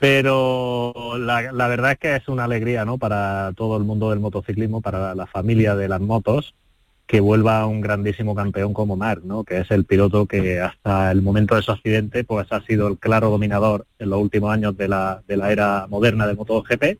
Pero 0.00 1.14
la, 1.16 1.68
verdad 1.68 1.92
es 1.92 1.98
que 1.98 2.16
es 2.16 2.26
una 2.26 2.42
alegría, 2.42 2.84
¿no? 2.84 2.98
Para 2.98 3.52
todo 3.54 3.76
el 3.76 3.84
mundo 3.84 4.10
del 4.10 4.18
motociclismo, 4.18 4.80
para 4.80 5.14
la 5.14 5.28
familia 5.28 5.76
de 5.76 5.86
las 5.86 6.00
motos, 6.00 6.56
que 7.06 7.20
vuelva 7.20 7.64
un 7.66 7.80
grandísimo 7.80 8.34
campeón 8.34 8.74
como 8.74 8.96
Marc, 8.96 9.22
¿no? 9.22 9.44
Que 9.44 9.58
es 9.58 9.70
el 9.70 9.84
piloto 9.84 10.26
que 10.26 10.58
hasta 10.58 11.12
el 11.12 11.22
momento 11.22 11.54
de 11.54 11.62
su 11.62 11.70
accidente, 11.70 12.24
pues 12.24 12.50
ha 12.50 12.60
sido 12.62 12.88
el 12.88 12.98
claro 12.98 13.30
dominador 13.30 13.86
en 14.00 14.10
los 14.10 14.20
últimos 14.20 14.52
años 14.52 14.76
de 14.76 14.88
la, 14.88 15.22
de 15.28 15.36
la 15.36 15.52
era 15.52 15.86
moderna 15.86 16.26
de 16.26 16.34
MotoGP 16.34 16.98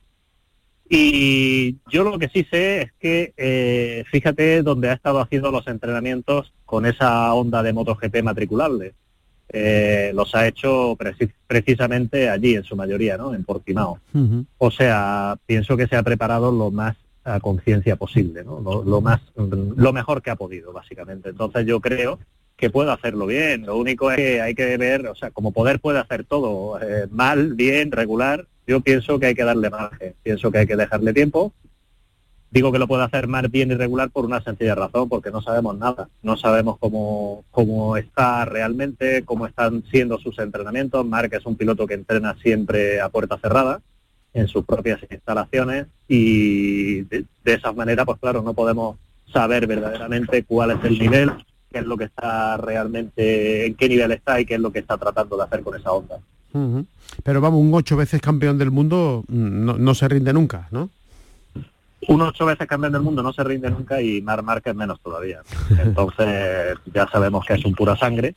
y 0.88 1.76
yo 1.90 2.04
lo 2.04 2.18
que 2.18 2.28
sí 2.28 2.46
sé 2.50 2.82
es 2.82 2.92
que, 2.98 3.32
eh, 3.36 4.04
fíjate 4.10 4.62
donde 4.62 4.90
ha 4.90 4.94
estado 4.94 5.20
haciendo 5.20 5.50
los 5.50 5.66
entrenamientos 5.66 6.52
con 6.64 6.86
esa 6.86 7.32
onda 7.34 7.62
de 7.62 7.72
MotoGP 7.72 8.22
matriculable. 8.22 8.94
Eh, 9.50 10.12
los 10.14 10.34
ha 10.34 10.46
hecho 10.46 10.96
precisamente 11.46 12.28
allí, 12.28 12.54
en 12.54 12.64
su 12.64 12.76
mayoría, 12.76 13.16
¿no? 13.16 13.34
En 13.34 13.44
Portimao. 13.44 13.98
O 14.58 14.70
sea, 14.70 15.38
pienso 15.46 15.76
que 15.76 15.86
se 15.86 15.96
ha 15.96 16.02
preparado 16.02 16.52
lo 16.52 16.70
más 16.70 16.96
a 17.24 17.40
conciencia 17.40 17.96
posible, 17.96 18.44
¿no? 18.44 18.60
Lo, 18.60 19.00
más, 19.00 19.20
lo 19.36 19.92
mejor 19.92 20.22
que 20.22 20.30
ha 20.30 20.36
podido, 20.36 20.72
básicamente. 20.72 21.30
Entonces 21.30 21.66
yo 21.66 21.80
creo 21.80 22.18
que 22.56 22.70
puede 22.70 22.90
hacerlo 22.90 23.26
bien. 23.26 23.66
Lo 23.66 23.76
único 23.76 24.10
es 24.10 24.16
que 24.16 24.40
hay 24.40 24.54
que 24.54 24.76
ver, 24.76 25.06
o 25.06 25.14
sea, 25.14 25.30
como 25.30 25.52
poder 25.52 25.80
puede 25.80 25.98
hacer 25.98 26.24
todo, 26.24 26.80
eh, 26.80 27.06
mal, 27.10 27.54
bien, 27.54 27.92
regular, 27.92 28.46
yo 28.68 28.80
pienso 28.80 29.18
que 29.18 29.26
hay 29.26 29.34
que 29.34 29.44
darle 29.44 29.68
margen, 29.70 30.14
pienso 30.22 30.52
que 30.52 30.58
hay 30.58 30.66
que 30.66 30.76
dejarle 30.76 31.12
tiempo 31.12 31.52
Digo 32.50 32.72
que 32.72 32.78
lo 32.78 32.88
puede 32.88 33.04
hacer 33.04 33.28
más 33.28 33.50
bien 33.50 33.70
irregular 33.70 34.10
por 34.10 34.24
una 34.24 34.40
sencilla 34.40 34.74
razón, 34.74 35.08
porque 35.08 35.30
no 35.30 35.42
sabemos 35.42 35.76
nada. 35.76 36.08
No 36.22 36.36
sabemos 36.36 36.78
cómo, 36.78 37.44
cómo 37.50 37.96
está 37.98 38.46
realmente, 38.46 39.22
cómo 39.24 39.46
están 39.46 39.84
siendo 39.90 40.18
sus 40.18 40.38
entrenamientos. 40.38 41.04
Mark 41.04 41.28
es 41.32 41.44
un 41.44 41.56
piloto 41.56 41.86
que 41.86 41.94
entrena 41.94 42.36
siempre 42.42 43.00
a 43.00 43.10
puerta 43.10 43.38
cerrada 43.38 43.82
en 44.32 44.48
sus 44.48 44.64
propias 44.64 45.00
instalaciones 45.10 45.86
y 46.06 47.02
de 47.02 47.26
esa 47.44 47.72
manera, 47.72 48.06
pues 48.06 48.18
claro, 48.18 48.40
no 48.40 48.54
podemos 48.54 48.96
saber 49.30 49.66
verdaderamente 49.66 50.44
cuál 50.44 50.70
es 50.70 50.84
el 50.84 50.98
nivel, 50.98 51.30
qué 51.70 51.80
es 51.80 51.86
lo 51.86 51.98
que 51.98 52.04
está 52.04 52.56
realmente, 52.56 53.66
en 53.66 53.74
qué 53.74 53.88
nivel 53.88 54.12
está 54.12 54.40
y 54.40 54.46
qué 54.46 54.54
es 54.54 54.60
lo 54.60 54.72
que 54.72 54.78
está 54.78 54.96
tratando 54.96 55.36
de 55.36 55.44
hacer 55.44 55.62
con 55.62 55.78
esa 55.78 55.92
onda. 55.92 56.18
Pero 57.22 57.40
vamos, 57.40 57.60
un 57.60 57.74
ocho 57.74 57.96
veces 57.96 58.20
campeón 58.20 58.58
del 58.58 58.70
mundo 58.70 59.24
mm, 59.28 59.64
no, 59.64 59.78
no 59.78 59.94
se 59.94 60.08
rinde 60.08 60.32
nunca, 60.32 60.68
¿no? 60.70 60.90
un 62.06 62.22
ocho 62.22 62.46
veces 62.46 62.66
campeón 62.66 62.92
del 62.92 63.02
mundo 63.02 63.22
no 63.22 63.32
se 63.32 63.44
rinde 63.44 63.70
nunca 63.70 64.00
y 64.00 64.22
Mar 64.22 64.42
Márquez 64.42 64.74
menos 64.74 65.00
todavía. 65.00 65.42
Entonces 65.82 66.76
ya 66.92 67.08
sabemos 67.08 67.44
que 67.44 67.54
es 67.54 67.64
un 67.64 67.74
pura 67.74 67.96
sangre. 67.96 68.34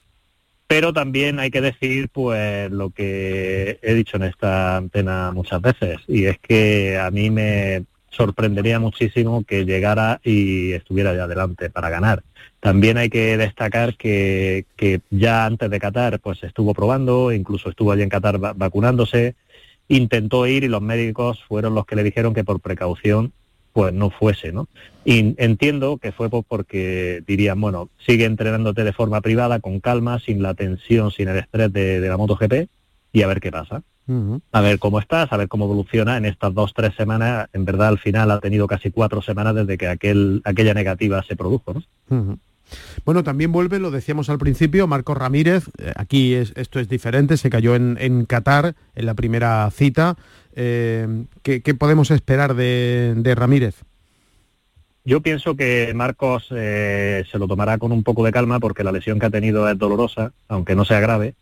Pero 0.67 0.93
también 0.93 1.39
hay 1.39 1.51
que 1.51 1.59
decir 1.59 2.09
pues 2.09 2.71
lo 2.71 2.91
que 2.91 3.77
he 3.81 3.93
dicho 3.93 4.17
en 4.17 4.23
esta 4.23 4.77
antena 4.77 5.31
muchas 5.33 5.61
veces 5.61 5.97
y 6.07 6.25
es 6.25 6.39
que 6.39 6.97
a 6.97 7.11
mí 7.11 7.29
me 7.29 7.83
sorprendería 8.11 8.79
muchísimo 8.79 9.43
que 9.43 9.65
llegara 9.65 10.21
y 10.23 10.73
estuviera 10.73 11.15
ya 11.15 11.23
adelante 11.23 11.69
para 11.69 11.89
ganar. 11.89 12.23
También 12.59 12.97
hay 12.97 13.09
que 13.09 13.37
destacar 13.37 13.97
que, 13.97 14.65
que 14.75 15.01
ya 15.09 15.45
antes 15.45 15.69
de 15.69 15.79
Qatar 15.79 16.19
pues 16.19 16.43
estuvo 16.43 16.73
probando, 16.75 17.31
incluso 17.31 17.69
estuvo 17.69 17.91
allí 17.91 18.03
en 18.03 18.09
Qatar 18.09 18.37
vacunándose, 18.37 19.35
intentó 19.87 20.45
ir 20.45 20.63
y 20.63 20.67
los 20.67 20.81
médicos 20.81 21.43
fueron 21.47 21.73
los 21.73 21.85
que 21.85 21.95
le 21.95 22.03
dijeron 22.03 22.33
que 22.33 22.43
por 22.43 22.59
precaución 22.59 23.33
pues 23.73 23.93
no 23.93 24.09
fuese, 24.09 24.51
¿no? 24.51 24.67
Y 25.05 25.33
entiendo 25.41 25.97
que 25.97 26.11
fue 26.11 26.29
porque 26.29 27.23
dirían, 27.25 27.59
bueno, 27.59 27.89
sigue 28.05 28.25
entrenándote 28.25 28.83
de 28.83 28.93
forma 28.93 29.21
privada, 29.21 29.59
con 29.59 29.79
calma, 29.79 30.19
sin 30.19 30.43
la 30.43 30.53
tensión, 30.53 31.11
sin 31.11 31.29
el 31.29 31.37
estrés 31.37 31.71
de, 31.71 31.99
la 32.01 32.17
MotoGP 32.17 32.67
y 33.13 33.21
a 33.21 33.27
ver 33.27 33.39
qué 33.39 33.51
pasa. 33.51 33.81
A 34.51 34.61
ver 34.61 34.79
cómo 34.79 34.99
estás, 34.99 35.31
a 35.31 35.37
ver 35.37 35.47
cómo 35.47 35.65
evoluciona 35.65 36.17
en 36.17 36.25
estas 36.25 36.53
dos, 36.53 36.73
tres 36.73 36.93
semanas. 36.95 37.47
En 37.53 37.63
verdad, 37.63 37.87
al 37.89 37.99
final 37.99 38.29
ha 38.31 38.39
tenido 38.39 38.67
casi 38.67 38.91
cuatro 38.91 39.21
semanas 39.21 39.55
desde 39.55 39.77
que 39.77 39.87
aquel, 39.87 40.41
aquella 40.43 40.73
negativa 40.73 41.23
se 41.23 41.35
produjo, 41.35 41.73
¿no? 41.73 42.37
Bueno, 43.05 43.23
también 43.23 43.51
vuelve, 43.51 43.79
lo 43.79 43.91
decíamos 43.91 44.29
al 44.29 44.37
principio, 44.37 44.87
Marcos 44.87 45.17
Ramírez, 45.17 45.65
eh, 45.77 45.91
aquí 45.95 46.33
esto 46.33 46.79
es 46.79 46.87
diferente, 46.87 47.37
se 47.37 47.49
cayó 47.49 47.75
en, 47.75 47.97
en 47.99 48.25
Qatar 48.25 48.75
en 48.95 49.05
la 49.05 49.13
primera 49.13 49.69
cita, 49.71 50.15
eh, 50.53 51.25
¿qué, 51.43 51.61
podemos 51.73 52.11
esperar 52.11 52.55
de, 52.55 53.33
Ramírez? 53.35 53.83
Yo 55.03 55.21
pienso 55.21 55.55
que 55.55 55.91
Marcos 55.95 56.47
eh, 56.51 57.23
se 57.31 57.39
lo 57.39 57.47
tomará 57.47 57.77
con 57.77 57.91
un 57.91 58.03
poco 58.03 58.23
de 58.23 58.31
calma 58.31 58.59
porque 58.59 58.83
la 58.83 58.91
lesión 58.91 59.19
que 59.19 59.25
ha 59.25 59.31
tenido 59.31 59.67
es 59.67 59.77
dolorosa, 59.77 60.31
aunque 60.47 60.75
no 60.75 60.85
sea 60.85 60.99
grave. 60.99 61.33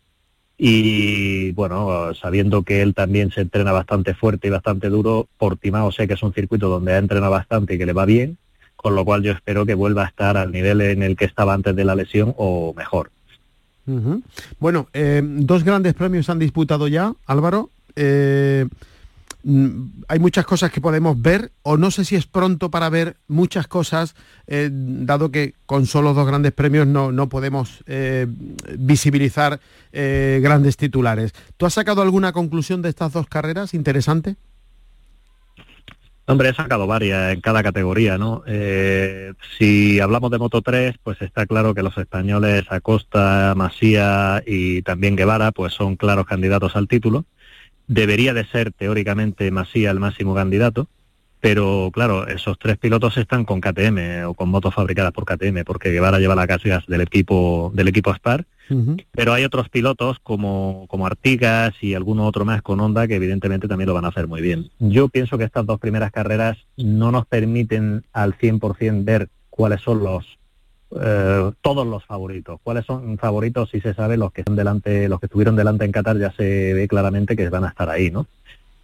Y 0.62 1.52
bueno, 1.52 2.12
sabiendo 2.14 2.64
que 2.64 2.82
él 2.82 2.92
también 2.92 3.30
se 3.30 3.40
entrena 3.40 3.72
bastante 3.72 4.12
fuerte 4.12 4.48
y 4.48 4.50
bastante 4.50 4.90
duro, 4.90 5.26
Portimao 5.38 5.90
sé 5.90 6.06
que 6.06 6.12
es 6.12 6.22
un 6.22 6.34
circuito 6.34 6.68
donde 6.68 6.92
ha 6.92 6.98
entrenado 6.98 7.32
bastante 7.32 7.74
y 7.74 7.78
que 7.78 7.86
le 7.86 7.94
va 7.94 8.04
bien, 8.04 8.36
con 8.76 8.94
lo 8.94 9.02
cual 9.06 9.22
yo 9.22 9.32
espero 9.32 9.64
que 9.64 9.72
vuelva 9.72 10.04
a 10.04 10.08
estar 10.08 10.36
al 10.36 10.52
nivel 10.52 10.82
en 10.82 11.02
el 11.02 11.16
que 11.16 11.24
estaba 11.24 11.54
antes 11.54 11.74
de 11.74 11.84
la 11.84 11.94
lesión 11.94 12.34
o 12.36 12.74
mejor. 12.76 13.10
Bueno, 14.58 14.88
eh, 14.92 15.22
dos 15.24 15.64
grandes 15.64 15.94
premios 15.94 16.28
han 16.28 16.38
disputado 16.38 16.88
ya, 16.88 17.14
Álvaro. 17.24 17.70
Mm, 17.96 18.68
hay 19.42 20.18
muchas 20.18 20.44
cosas 20.44 20.70
que 20.70 20.80
podemos 20.80 21.20
ver, 21.20 21.52
o 21.62 21.76
no 21.76 21.90
sé 21.90 22.04
si 22.04 22.16
es 22.16 22.26
pronto 22.26 22.70
para 22.70 22.90
ver 22.90 23.16
muchas 23.26 23.66
cosas, 23.66 24.14
eh, 24.46 24.68
dado 24.72 25.30
que 25.30 25.54
con 25.66 25.86
solo 25.86 26.12
dos 26.12 26.26
grandes 26.26 26.52
premios 26.52 26.86
no, 26.86 27.10
no 27.10 27.28
podemos 27.28 27.82
eh, 27.86 28.26
visibilizar 28.78 29.60
eh, 29.92 30.40
grandes 30.42 30.76
titulares. 30.76 31.32
¿Tú 31.56 31.66
has 31.66 31.74
sacado 31.74 32.02
alguna 32.02 32.32
conclusión 32.32 32.82
de 32.82 32.90
estas 32.90 33.12
dos 33.12 33.26
carreras 33.26 33.72
interesante? 33.72 34.36
Hombre, 36.26 36.50
he 36.50 36.54
sacado 36.54 36.86
varias 36.86 37.32
en 37.32 37.40
cada 37.40 37.60
categoría, 37.62 38.16
¿no? 38.16 38.44
si 39.58 39.98
hablamos 39.98 40.30
de 40.30 40.38
Moto 40.38 40.62
3, 40.62 40.94
pues 41.02 41.20
está 41.22 41.44
claro 41.44 41.74
que 41.74 41.82
los 41.82 41.98
españoles 41.98 42.66
Acosta, 42.68 43.54
Masía 43.56 44.40
y 44.46 44.82
también 44.82 45.16
Guevara, 45.16 45.50
pues 45.50 45.72
son 45.72 45.96
claros 45.96 46.26
candidatos 46.26 46.76
al 46.76 46.86
título 46.86 47.24
debería 47.90 48.32
de 48.32 48.46
ser 48.46 48.72
teóricamente 48.72 49.50
Masía 49.50 49.90
el 49.90 49.98
máximo 49.98 50.32
candidato, 50.32 50.86
pero 51.40 51.90
claro, 51.92 52.28
esos 52.28 52.56
tres 52.56 52.78
pilotos 52.78 53.16
están 53.16 53.44
con 53.44 53.60
KTM 53.60 54.28
o 54.28 54.34
con 54.34 54.48
motos 54.48 54.74
fabricadas 54.74 55.12
por 55.12 55.24
KTM, 55.24 55.64
porque 55.64 55.90
Guevara 55.90 56.20
lleva 56.20 56.36
la 56.36 56.46
casa 56.46 56.84
del 56.86 57.00
equipo 57.00 57.72
del 57.74 57.88
equipo 57.88 58.10
Aspar, 58.10 58.46
pero 59.10 59.32
hay 59.32 59.44
otros 59.44 59.68
pilotos 59.68 60.20
como, 60.22 60.86
como 60.88 61.04
Artigas 61.04 61.74
y 61.80 61.94
alguno 61.94 62.26
otro 62.26 62.44
más 62.44 62.62
con 62.62 62.78
Honda 62.78 63.08
que 63.08 63.16
evidentemente 63.16 63.66
también 63.66 63.88
lo 63.88 63.94
van 63.94 64.04
a 64.04 64.08
hacer 64.08 64.28
muy 64.28 64.40
bien. 64.40 64.70
Yo 64.78 65.08
pienso 65.08 65.36
que 65.36 65.44
estas 65.44 65.66
dos 65.66 65.80
primeras 65.80 66.12
carreras 66.12 66.58
no 66.76 67.10
nos 67.10 67.26
permiten 67.26 68.04
al 68.12 68.38
100% 68.38 69.04
ver 69.04 69.28
cuáles 69.48 69.80
son 69.80 70.04
los 70.04 70.38
eh, 71.00 71.50
todos 71.60 71.86
los 71.86 72.04
favoritos. 72.04 72.60
¿Cuáles 72.62 72.84
son 72.84 73.18
favoritos? 73.18 73.70
Si 73.70 73.80
se 73.80 73.94
sabe, 73.94 74.16
los 74.16 74.32
que 74.32 74.42
delante, 74.42 75.08
los 75.08 75.20
que 75.20 75.26
estuvieron 75.26 75.56
delante 75.56 75.84
en 75.84 75.92
Qatar 75.92 76.18
ya 76.18 76.32
se 76.32 76.74
ve 76.74 76.88
claramente 76.88 77.36
que 77.36 77.48
van 77.48 77.64
a 77.64 77.68
estar 77.68 77.88
ahí, 77.88 78.10
¿no? 78.10 78.26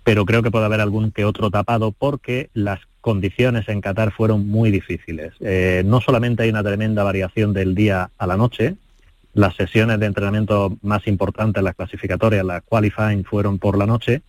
Pero 0.04 0.24
creo 0.24 0.42
que 0.42 0.52
puede 0.52 0.66
haber 0.66 0.80
algún 0.80 1.10
que 1.10 1.24
otro 1.24 1.50
tapado 1.50 1.90
porque 1.90 2.48
las 2.54 2.80
condiciones 3.00 3.68
en 3.68 3.80
Qatar 3.80 4.12
fueron 4.12 4.46
muy 4.46 4.70
difíciles. 4.70 5.32
Eh, 5.40 5.82
no 5.84 6.00
solamente 6.00 6.44
hay 6.44 6.50
una 6.50 6.62
tremenda 6.62 7.02
variación 7.02 7.52
del 7.52 7.74
día 7.74 8.10
a 8.16 8.26
la 8.26 8.36
noche, 8.36 8.76
las 9.34 9.54
sesiones 9.56 9.98
de 10.00 10.06
entrenamiento 10.06 10.76
más 10.82 11.06
importantes, 11.06 11.62
las 11.62 11.74
clasificatorias, 11.74 12.44
las 12.44 12.62
qualifying, 12.62 13.24
fueron 13.24 13.58
por 13.58 13.76
la 13.76 13.86
noche, 13.86 14.22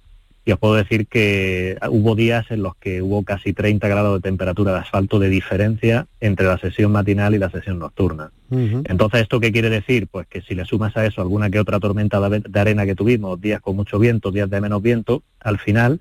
y 0.48 0.54
os 0.54 0.60
puedo 0.60 0.76
decir 0.76 1.08
que 1.08 1.78
hubo 1.90 2.16
días 2.16 2.46
en 2.52 2.64
los 2.64 2.74
que 2.78 3.02
hubo 3.02 3.24
casi 3.24 3.52
30 3.52 3.86
grados 3.90 4.14
de 4.16 4.30
temperatura 4.30 4.72
de 4.72 4.80
asfalto 4.80 5.20
de 5.20 5.28
diferencia 5.28 6.08
entre 6.22 6.48
la 6.48 6.58
sesión 6.58 6.94
matinal 6.94 7.36
y 7.36 7.38
la 7.38 7.50
sesión 7.50 7.80
nocturna. 7.80 8.32
Entonces, 8.50 9.24
¿esto 9.24 9.42
qué 9.42 9.52
quiere 9.52 9.70
decir? 9.70 10.08
Pues 10.08 10.26
que 10.26 10.42
si 10.42 10.56
le 10.56 10.64
sumas 10.64 10.96
a 10.96 11.06
eso 11.06 11.20
alguna 11.20 11.50
que 11.50 11.60
otra 11.60 11.82
tormenta 11.82 12.22
de 12.30 12.60
arena 12.62 12.86
que 12.86 12.96
tuvimos, 12.96 13.42
días 13.42 13.60
con 13.60 13.76
mucho 13.76 14.00
viento, 14.00 14.32
días 14.32 14.50
de 14.50 14.62
menos 14.62 14.82
viento, 14.82 15.22
al 15.42 15.60
final 15.60 16.00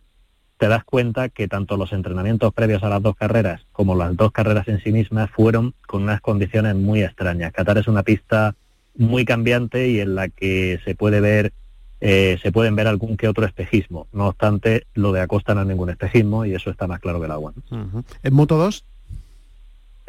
te 0.59 0.69
das 0.69 0.85
cuenta 0.85 1.29
que 1.29 1.49
tanto 1.49 1.77
los 1.77 1.93
entrenamientos 1.93 2.55
previos 2.55 2.85
a 2.85 2.89
las 2.89 3.03
dos 3.03 3.17
carreras 3.17 3.67
como 3.73 3.97
las 3.97 4.17
dos 4.17 4.31
carreras 4.31 4.69
en 4.69 4.81
sí 4.81 4.93
mismas 4.93 5.29
fueron 5.29 5.75
con 5.89 6.05
unas 6.05 6.21
condiciones 6.21 6.77
muy 6.77 7.03
extrañas. 7.03 7.53
Qatar 7.53 7.79
es 7.79 7.89
una 7.89 8.05
pista 8.05 8.55
muy 8.95 9.25
cambiante 9.25 9.89
y 9.89 9.99
en 9.99 10.15
la 10.15 10.29
que 10.29 10.79
se 10.85 10.95
puede 10.95 11.21
ver 11.21 11.53
eh, 12.01 12.39
se 12.43 12.53
pueden 12.53 12.77
ver 12.77 12.87
algún 12.87 13.17
que 13.17 13.29
otro 13.29 13.47
espejismo. 13.47 14.07
No 14.13 14.29
obstante, 14.29 14.87
lo 14.95 15.13
de 15.13 15.21
Acosta 15.21 15.55
no 15.55 15.63
es 15.63 15.67
ningún 15.67 15.91
espejismo 15.91 16.45
y 16.45 16.55
eso 16.55 16.71
está 16.71 16.87
más 16.87 17.01
claro 17.01 17.21
que 17.21 17.27
el 17.27 17.33
agua. 17.33 17.53
¿En 18.23 18.35
Moto 18.35 18.57
2? 18.57 18.85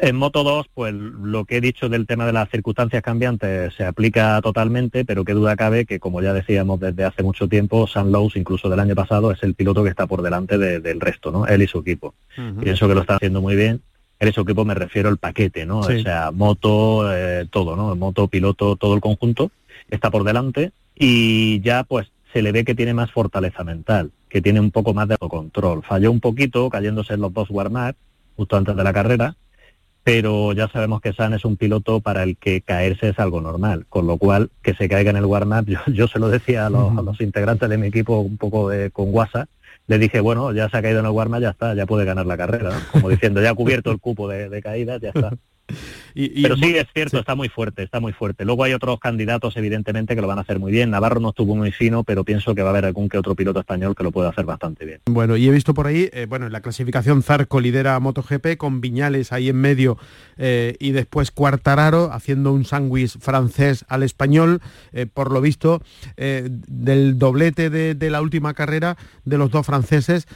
En 0.00 0.14
Moto 0.14 0.44
2, 0.44 0.66
pues 0.74 0.94
lo 0.94 1.44
que 1.44 1.56
he 1.56 1.60
dicho 1.60 1.88
del 1.88 2.06
tema 2.06 2.24
de 2.24 2.32
las 2.32 2.48
circunstancias 2.50 3.02
cambiantes 3.02 3.74
se 3.74 3.84
aplica 3.84 4.40
totalmente, 4.42 5.04
pero 5.04 5.24
qué 5.24 5.32
duda 5.32 5.56
cabe 5.56 5.86
que, 5.86 5.98
como 5.98 6.22
ya 6.22 6.32
decíamos 6.32 6.78
desde 6.78 7.02
hace 7.02 7.24
mucho 7.24 7.48
tiempo, 7.48 7.88
San 7.88 8.12
Lowe's, 8.12 8.36
incluso 8.36 8.68
del 8.68 8.78
año 8.78 8.94
pasado, 8.94 9.32
es 9.32 9.42
el 9.42 9.54
piloto 9.54 9.82
que 9.82 9.90
está 9.90 10.06
por 10.06 10.22
delante 10.22 10.56
del 10.56 11.00
resto, 11.00 11.32
¿no? 11.32 11.46
Él 11.46 11.62
y 11.62 11.66
su 11.66 11.80
equipo. 11.80 12.14
Pienso 12.60 12.86
que 12.86 12.94
lo 12.94 13.00
está 13.00 13.16
haciendo 13.16 13.40
muy 13.40 13.56
bien. 13.56 13.80
Él 14.20 14.28
y 14.28 14.32
su 14.32 14.42
equipo 14.42 14.64
me 14.64 14.74
refiero 14.74 15.08
al 15.08 15.18
paquete, 15.18 15.66
¿no? 15.66 15.80
O 15.80 15.84
sea, 15.84 16.30
moto, 16.32 17.12
eh, 17.12 17.46
todo, 17.50 17.74
¿no? 17.74 17.96
Moto, 17.96 18.28
piloto, 18.28 18.76
todo 18.76 18.94
el 18.94 19.00
conjunto 19.00 19.50
está 19.90 20.12
por 20.12 20.22
delante 20.22 20.70
y 20.98 21.60
ya 21.60 21.84
pues 21.84 22.10
se 22.32 22.42
le 22.42 22.52
ve 22.52 22.64
que 22.64 22.74
tiene 22.74 22.92
más 22.92 23.10
fortaleza 23.10 23.64
mental, 23.64 24.10
que 24.28 24.42
tiene 24.42 24.60
un 24.60 24.70
poco 24.70 24.92
más 24.94 25.08
de 25.08 25.16
control. 25.16 25.82
Falló 25.82 26.10
un 26.10 26.20
poquito 26.20 26.68
cayéndose 26.68 27.14
en 27.14 27.20
los 27.20 27.32
dos 27.32 27.48
warm 27.50 27.94
justo 28.36 28.56
antes 28.56 28.76
de 28.76 28.84
la 28.84 28.92
carrera, 28.92 29.36
pero 30.04 30.52
ya 30.52 30.68
sabemos 30.68 31.00
que 31.00 31.12
San 31.12 31.34
es 31.34 31.44
un 31.44 31.56
piloto 31.56 32.00
para 32.00 32.22
el 32.22 32.36
que 32.36 32.60
caerse 32.60 33.10
es 33.10 33.18
algo 33.18 33.40
normal, 33.40 33.86
con 33.88 34.06
lo 34.06 34.16
cual 34.16 34.50
que 34.62 34.74
se 34.74 34.88
caiga 34.88 35.10
en 35.10 35.16
el 35.16 35.24
warm-up, 35.24 35.66
yo, 35.92 36.08
se 36.08 36.18
lo 36.18 36.28
decía 36.28 36.66
a 36.66 36.70
los, 36.70 37.20
integrantes 37.20 37.68
de 37.68 37.78
mi 37.78 37.88
equipo 37.88 38.20
un 38.20 38.36
poco 38.36 38.68
de, 38.68 38.90
con 38.90 39.12
WhatsApp, 39.14 39.48
le 39.86 39.98
dije, 39.98 40.20
bueno, 40.20 40.52
ya 40.52 40.68
se 40.68 40.76
ha 40.76 40.82
caído 40.82 41.00
en 41.00 41.06
el 41.06 41.12
warm 41.12 41.38
ya 41.40 41.50
está, 41.50 41.74
ya 41.74 41.86
puede 41.86 42.04
ganar 42.04 42.26
la 42.26 42.36
carrera, 42.36 42.70
como 42.92 43.08
diciendo, 43.08 43.42
ya 43.42 43.50
ha 43.50 43.54
cubierto 43.54 43.90
el 43.90 43.98
cupo 43.98 44.28
de, 44.28 44.48
de 44.48 44.62
caídas, 44.62 45.00
ya 45.00 45.08
está. 45.08 45.32
Pero 46.42 46.56
sí, 46.56 46.76
es 46.76 46.86
cierto, 46.92 47.20
está 47.20 47.36
muy 47.36 47.48
fuerte, 47.48 47.84
está 47.84 48.00
muy 48.00 48.12
fuerte. 48.12 48.44
Luego 48.44 48.64
hay 48.64 48.72
otros 48.72 48.98
candidatos, 48.98 49.56
evidentemente, 49.56 50.16
que 50.16 50.20
lo 50.20 50.26
van 50.26 50.38
a 50.38 50.40
hacer 50.40 50.58
muy 50.58 50.72
bien. 50.72 50.90
Navarro 50.90 51.20
no 51.20 51.28
estuvo 51.28 51.54
muy 51.54 51.70
fino, 51.70 52.02
pero 52.02 52.24
pienso 52.24 52.56
que 52.56 52.62
va 52.62 52.70
a 52.70 52.72
haber 52.72 52.86
algún 52.86 53.08
que 53.08 53.18
otro 53.18 53.36
piloto 53.36 53.60
español 53.60 53.94
que 53.94 54.02
lo 54.02 54.10
puede 54.10 54.28
hacer 54.28 54.44
bastante 54.44 54.84
bien. 54.84 55.00
Bueno, 55.06 55.36
y 55.36 55.46
he 55.46 55.52
visto 55.52 55.74
por 55.74 55.86
ahí, 55.86 56.10
eh, 56.12 56.26
bueno, 56.28 56.46
en 56.46 56.52
la 56.52 56.60
clasificación 56.60 57.22
Zarco 57.22 57.60
lidera 57.60 58.00
MotoGP 58.00 58.56
con 58.56 58.80
Viñales 58.80 59.32
ahí 59.32 59.48
en 59.48 59.56
medio 59.56 59.96
eh, 60.38 60.74
y 60.80 60.90
después 60.90 61.30
Cuartararo 61.30 62.12
haciendo 62.12 62.52
un 62.52 62.64
sándwich 62.64 63.16
francés 63.20 63.84
al 63.88 64.02
español. 64.02 64.60
Eh, 64.92 65.06
por 65.06 65.30
lo 65.30 65.40
visto, 65.40 65.82
del 66.16 67.18
doblete 67.18 67.70
de, 67.70 68.10
la 68.10 68.20
última 68.20 68.54
carrera 68.54 68.96
de 69.24 69.38
los 69.38 69.50
dos 69.50 69.66
franceses, 69.66 70.26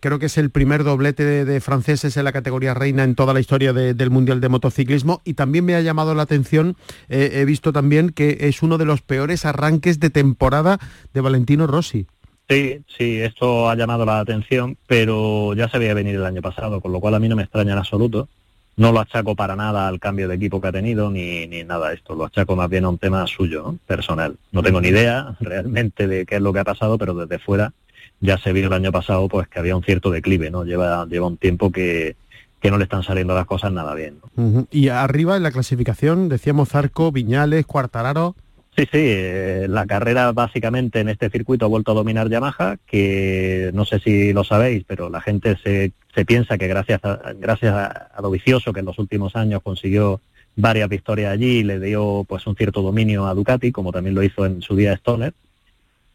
creo 0.00 0.18
que 0.18 0.26
es 0.26 0.38
el 0.38 0.50
primer 0.50 0.84
doblete 0.84 1.44
de, 1.44 1.60
franceses 1.60 2.16
en 2.16 2.24
la 2.24 2.32
categoría 2.32 2.74
reina 2.74 3.04
en 3.04 3.14
toda 3.14 3.32
la 3.32 3.40
historia 3.40 3.72
del 3.72 4.10
Mundial 4.10 4.40
de 4.40 4.48
Motociclismo 4.48 5.22
y 5.24 5.31
también 5.34 5.64
me 5.64 5.74
ha 5.74 5.80
llamado 5.80 6.14
la 6.14 6.22
atención, 6.22 6.76
he 7.08 7.44
visto 7.44 7.72
también 7.72 8.10
que 8.10 8.38
es 8.40 8.62
uno 8.62 8.78
de 8.78 8.84
los 8.84 9.02
peores 9.02 9.44
arranques 9.44 10.00
de 10.00 10.10
temporada 10.10 10.78
de 11.12 11.20
Valentino 11.20 11.66
Rossi. 11.66 12.06
Sí, 12.48 12.80
sí, 12.86 13.20
esto 13.20 13.70
ha 13.70 13.76
llamado 13.76 14.04
la 14.04 14.20
atención, 14.20 14.76
pero 14.86 15.54
ya 15.54 15.68
se 15.68 15.78
veía 15.78 15.94
venir 15.94 16.16
el 16.16 16.24
año 16.24 16.42
pasado, 16.42 16.80
con 16.80 16.92
lo 16.92 17.00
cual 17.00 17.14
a 17.14 17.18
mí 17.18 17.28
no 17.28 17.36
me 17.36 17.44
extraña 17.44 17.72
en 17.72 17.78
absoluto. 17.78 18.28
No 18.76 18.90
lo 18.90 19.00
achaco 19.00 19.34
para 19.34 19.54
nada 19.54 19.86
al 19.86 20.00
cambio 20.00 20.28
de 20.28 20.34
equipo 20.34 20.60
que 20.60 20.68
ha 20.68 20.72
tenido 20.72 21.10
ni, 21.10 21.46
ni 21.46 21.62
nada 21.62 21.92
esto, 21.92 22.14
lo 22.14 22.24
achaco 22.24 22.56
más 22.56 22.68
bien 22.68 22.84
a 22.84 22.88
un 22.88 22.98
tema 22.98 23.26
suyo, 23.26 23.76
personal. 23.86 24.36
No 24.50 24.62
tengo 24.62 24.80
ni 24.80 24.88
idea 24.88 25.36
realmente 25.40 26.06
de 26.06 26.26
qué 26.26 26.36
es 26.36 26.42
lo 26.42 26.52
que 26.52 26.58
ha 26.58 26.64
pasado, 26.64 26.98
pero 26.98 27.14
desde 27.14 27.38
fuera 27.38 27.72
ya 28.20 28.38
se 28.38 28.52
vio 28.52 28.66
el 28.66 28.72
año 28.72 28.92
pasado 28.92 29.28
pues 29.28 29.48
que 29.48 29.58
había 29.58 29.76
un 29.76 29.82
cierto 29.82 30.10
declive, 30.10 30.50
¿no? 30.50 30.64
Lleva, 30.64 31.06
lleva 31.06 31.26
un 31.26 31.36
tiempo 31.36 31.70
que, 31.70 32.16
que 32.62 32.70
no 32.70 32.78
le 32.78 32.84
están 32.84 33.02
saliendo 33.02 33.34
las 33.34 33.44
cosas 33.44 33.72
nada 33.72 33.92
bien. 33.94 34.20
Y 34.70 34.88
arriba 34.88 35.36
en 35.36 35.42
la 35.42 35.50
clasificación 35.50 36.28
decíamos 36.28 36.68
Zarco, 36.68 37.10
Viñales, 37.10 37.66
Cuartararo. 37.66 38.36
Sí, 38.76 38.84
sí, 38.84 39.00
eh, 39.02 39.66
la 39.68 39.84
carrera 39.84 40.32
básicamente 40.32 41.00
en 41.00 41.08
este 41.08 41.28
circuito 41.28 41.66
ha 41.66 41.68
vuelto 41.68 41.90
a 41.90 41.94
dominar 41.94 42.30
Yamaha, 42.30 42.78
que 42.86 43.70
no 43.74 43.84
sé 43.84 43.98
si 43.98 44.32
lo 44.32 44.44
sabéis, 44.44 44.84
pero 44.86 45.10
la 45.10 45.20
gente 45.20 45.58
se, 45.62 45.92
se 46.14 46.24
piensa 46.24 46.56
que 46.56 46.68
gracias 46.68 47.04
a, 47.04 47.34
gracias 47.36 47.74
a, 47.74 48.22
lo 48.22 48.30
vicioso 48.30 48.72
que 48.72 48.80
en 48.80 48.86
los 48.86 48.98
últimos 48.98 49.34
años 49.34 49.60
consiguió 49.62 50.20
varias 50.54 50.88
victorias 50.88 51.32
allí 51.32 51.58
y 51.58 51.64
le 51.64 51.80
dio 51.80 52.24
pues 52.26 52.46
un 52.46 52.54
cierto 52.54 52.80
dominio 52.80 53.26
a 53.26 53.34
Ducati, 53.34 53.72
como 53.72 53.92
también 53.92 54.14
lo 54.14 54.22
hizo 54.22 54.46
en 54.46 54.62
su 54.62 54.76
día 54.76 54.92
Stoner, 54.94 55.34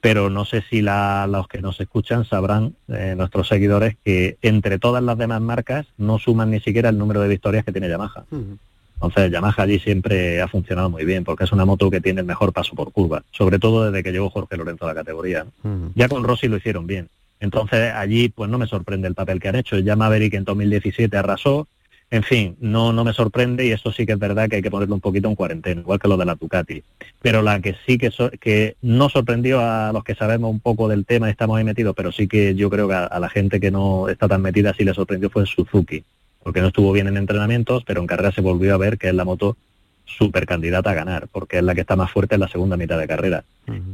pero 0.08 0.30
no 0.30 0.46
sé 0.46 0.64
si 0.70 0.82
los 0.82 1.50
que 1.50 1.62
nos 1.62 1.82
escuchan 1.82 2.24
sabrán, 2.24 2.76
eh, 2.88 3.14
nuestros 3.18 3.50
seguidores, 3.50 3.98
que 4.06 4.38
entre 4.42 4.80
todas 4.80 5.04
las 5.04 5.18
demás 5.18 5.42
marcas 5.42 5.86
no 5.98 6.18
suman 6.18 6.50
ni 6.50 6.62
siquiera 6.62 6.88
el 6.88 6.98
número 6.98 7.20
de 7.20 7.28
victorias 7.28 7.66
que 7.66 7.74
tiene 7.74 7.90
Yamaha. 7.90 8.24
Entonces, 8.94 9.30
Yamaha 9.30 9.64
allí 9.64 9.80
siempre 9.80 10.42
ha 10.42 10.48
funcionado 10.48 10.90
muy 10.90 11.04
bien, 11.04 11.26
porque 11.26 11.44
es 11.44 11.52
una 11.52 11.66
moto 11.66 11.92
que 11.92 12.00
tiene 12.00 12.22
el 12.22 12.26
mejor 12.26 12.54
paso 12.54 12.74
por 12.74 12.94
curva, 12.94 13.24
sobre 13.32 13.60
todo 13.60 13.92
desde 13.92 14.02
que 14.02 14.14
llegó 14.14 14.30
Jorge 14.30 14.56
Lorenzo 14.56 14.86
a 14.86 14.94
la 14.94 14.96
categoría. 14.96 15.46
Ya 15.96 16.08
con 16.08 16.24
Rossi 16.24 16.48
lo 16.48 16.56
hicieron 16.56 16.88
bien. 16.88 17.10
Entonces, 17.42 17.92
allí 17.94 18.30
pues 18.30 18.50
no 18.50 18.58
me 18.58 18.68
sorprende 18.68 19.10
el 19.10 19.14
papel 19.14 19.42
que 19.42 19.50
han 19.50 19.56
hecho. 19.56 19.78
Ya 19.78 19.98
Maverick 19.98 20.36
en 20.36 20.46
2017 20.46 21.18
arrasó, 21.18 21.68
en 22.10 22.24
fin, 22.24 22.56
no, 22.62 22.94
no 22.94 23.04
me 23.04 23.12
sorprende 23.12 23.66
y 23.66 23.72
esto 23.72 23.92
sí 23.92 24.06
que 24.06 24.14
es 24.14 24.20
verdad 24.20 24.50
que 24.50 24.58
hay 24.58 24.62
que 24.62 24.72
ponerlo 24.72 24.96
un 24.96 25.02
poquito 25.02 25.28
en 25.28 25.36
cuarentena, 25.36 25.82
igual 25.82 26.00
que 26.00 26.08
lo 26.08 26.16
de 26.16 26.26
la 26.26 26.36
Ducati. 26.36 26.82
Pero 27.22 27.42
la 27.42 27.60
que 27.60 27.76
sí 27.86 27.98
que, 27.98 28.12
que 28.40 28.78
no 28.82 29.10
sorprendió 29.10 29.60
a 29.60 29.92
los 29.92 30.04
que 30.06 30.16
sabemos 30.16 30.50
un 30.50 30.62
poco 30.62 30.88
del 30.88 31.06
tema 31.06 31.28
y 31.28 31.32
estamos 31.32 31.58
ahí 31.58 31.66
metidos, 31.66 31.96
pero 31.96 32.12
sí 32.14 32.28
que 32.28 32.56
yo 32.56 32.70
creo 32.70 32.88
que 32.88 32.94
a, 32.94 33.20
la 33.20 33.30
gente 33.30 33.60
que 33.60 33.72
no 33.72 34.08
está 34.08 34.28
tan 34.28 34.42
metida 34.42 34.74
sí 34.74 34.86
le 34.86 34.94
sorprendió 34.94 35.30
fue 35.30 35.46
Suzuki 35.46 36.04
porque 36.48 36.62
no 36.62 36.68
estuvo 36.68 36.94
bien 36.94 37.08
en 37.08 37.18
entrenamientos, 37.18 37.84
pero 37.86 38.00
en 38.00 38.08
carrera 38.08 38.32
se 38.32 38.40
volvió 38.40 38.74
a 38.74 38.78
ver 38.78 38.98
que 38.98 39.10
es 39.10 39.14
la 39.14 39.26
moto 39.26 39.58
súper 40.06 40.46
candidata 40.46 40.92
a 40.92 40.94
ganar, 40.94 41.28
porque 41.30 41.58
es 41.58 41.64
la 41.64 41.76
que 41.76 41.82
está 41.82 41.98
más 41.98 42.10
fuerte 42.10 42.36
en 42.36 42.40
la 42.40 42.48
segunda 42.48 42.78
mitad 42.78 42.98
de 42.98 43.06
carrera. 43.06 43.44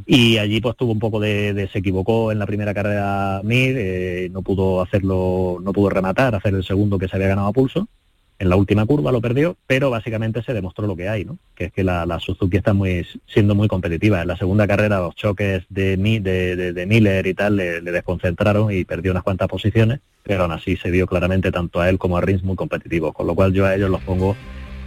Y 0.06 0.38
allí 0.38 0.60
pues 0.60 0.76
tuvo 0.76 0.92
un 0.92 1.00
poco 1.00 1.18
de, 1.18 1.68
se 1.72 1.80
equivocó 1.80 2.30
en 2.30 2.38
la 2.38 2.46
primera 2.46 2.72
carrera 2.72 3.40
Mir, 3.42 3.74
eh, 3.76 4.28
no 4.30 4.42
pudo 4.42 4.80
hacerlo, 4.80 5.58
no 5.60 5.72
pudo 5.72 5.90
rematar, 5.90 6.36
hacer 6.36 6.54
el 6.54 6.62
segundo 6.62 6.96
que 6.96 7.08
se 7.08 7.16
había 7.16 7.26
ganado 7.26 7.48
a 7.48 7.52
pulso, 7.52 7.88
en 8.38 8.48
la 8.48 8.56
última 8.56 8.84
curva 8.84 9.12
lo 9.12 9.20
perdió, 9.20 9.56
pero 9.66 9.90
básicamente 9.90 10.42
se 10.42 10.52
demostró 10.52 10.86
lo 10.86 10.96
que 10.96 11.08
hay, 11.08 11.24
¿no? 11.24 11.38
Que 11.54 11.66
es 11.66 11.72
que 11.72 11.84
la, 11.84 12.18
Suzuki 12.20 12.56
está 12.56 12.72
muy 12.72 13.06
siendo 13.26 13.54
muy 13.54 13.68
competitiva. 13.68 14.22
En 14.22 14.28
la 14.28 14.36
segunda 14.36 14.66
carrera 14.66 15.00
los 15.00 15.14
choques 15.14 15.64
de, 15.68 15.96
de, 15.96 16.72
de, 16.72 16.86
Miller 16.86 17.26
y 17.26 17.34
tal 17.34 17.56
le, 17.56 17.80
desconcentraron 17.80 18.72
y 18.72 18.84
perdió 18.84 19.12
unas 19.12 19.22
cuantas 19.22 19.48
posiciones, 19.48 20.00
pero 20.22 20.42
aún 20.42 20.52
así 20.52 20.76
se 20.76 20.90
vio 20.90 21.06
claramente 21.06 21.52
tanto 21.52 21.80
a 21.80 21.88
él 21.88 21.98
como 21.98 22.16
a 22.16 22.20
Rins 22.20 22.42
muy 22.42 22.56
competitivos, 22.56 23.14
con 23.14 23.26
lo 23.26 23.34
cual 23.34 23.52
yo 23.52 23.66
a 23.66 23.74
ellos 23.74 23.90
los 23.90 24.02
pongo 24.02 24.36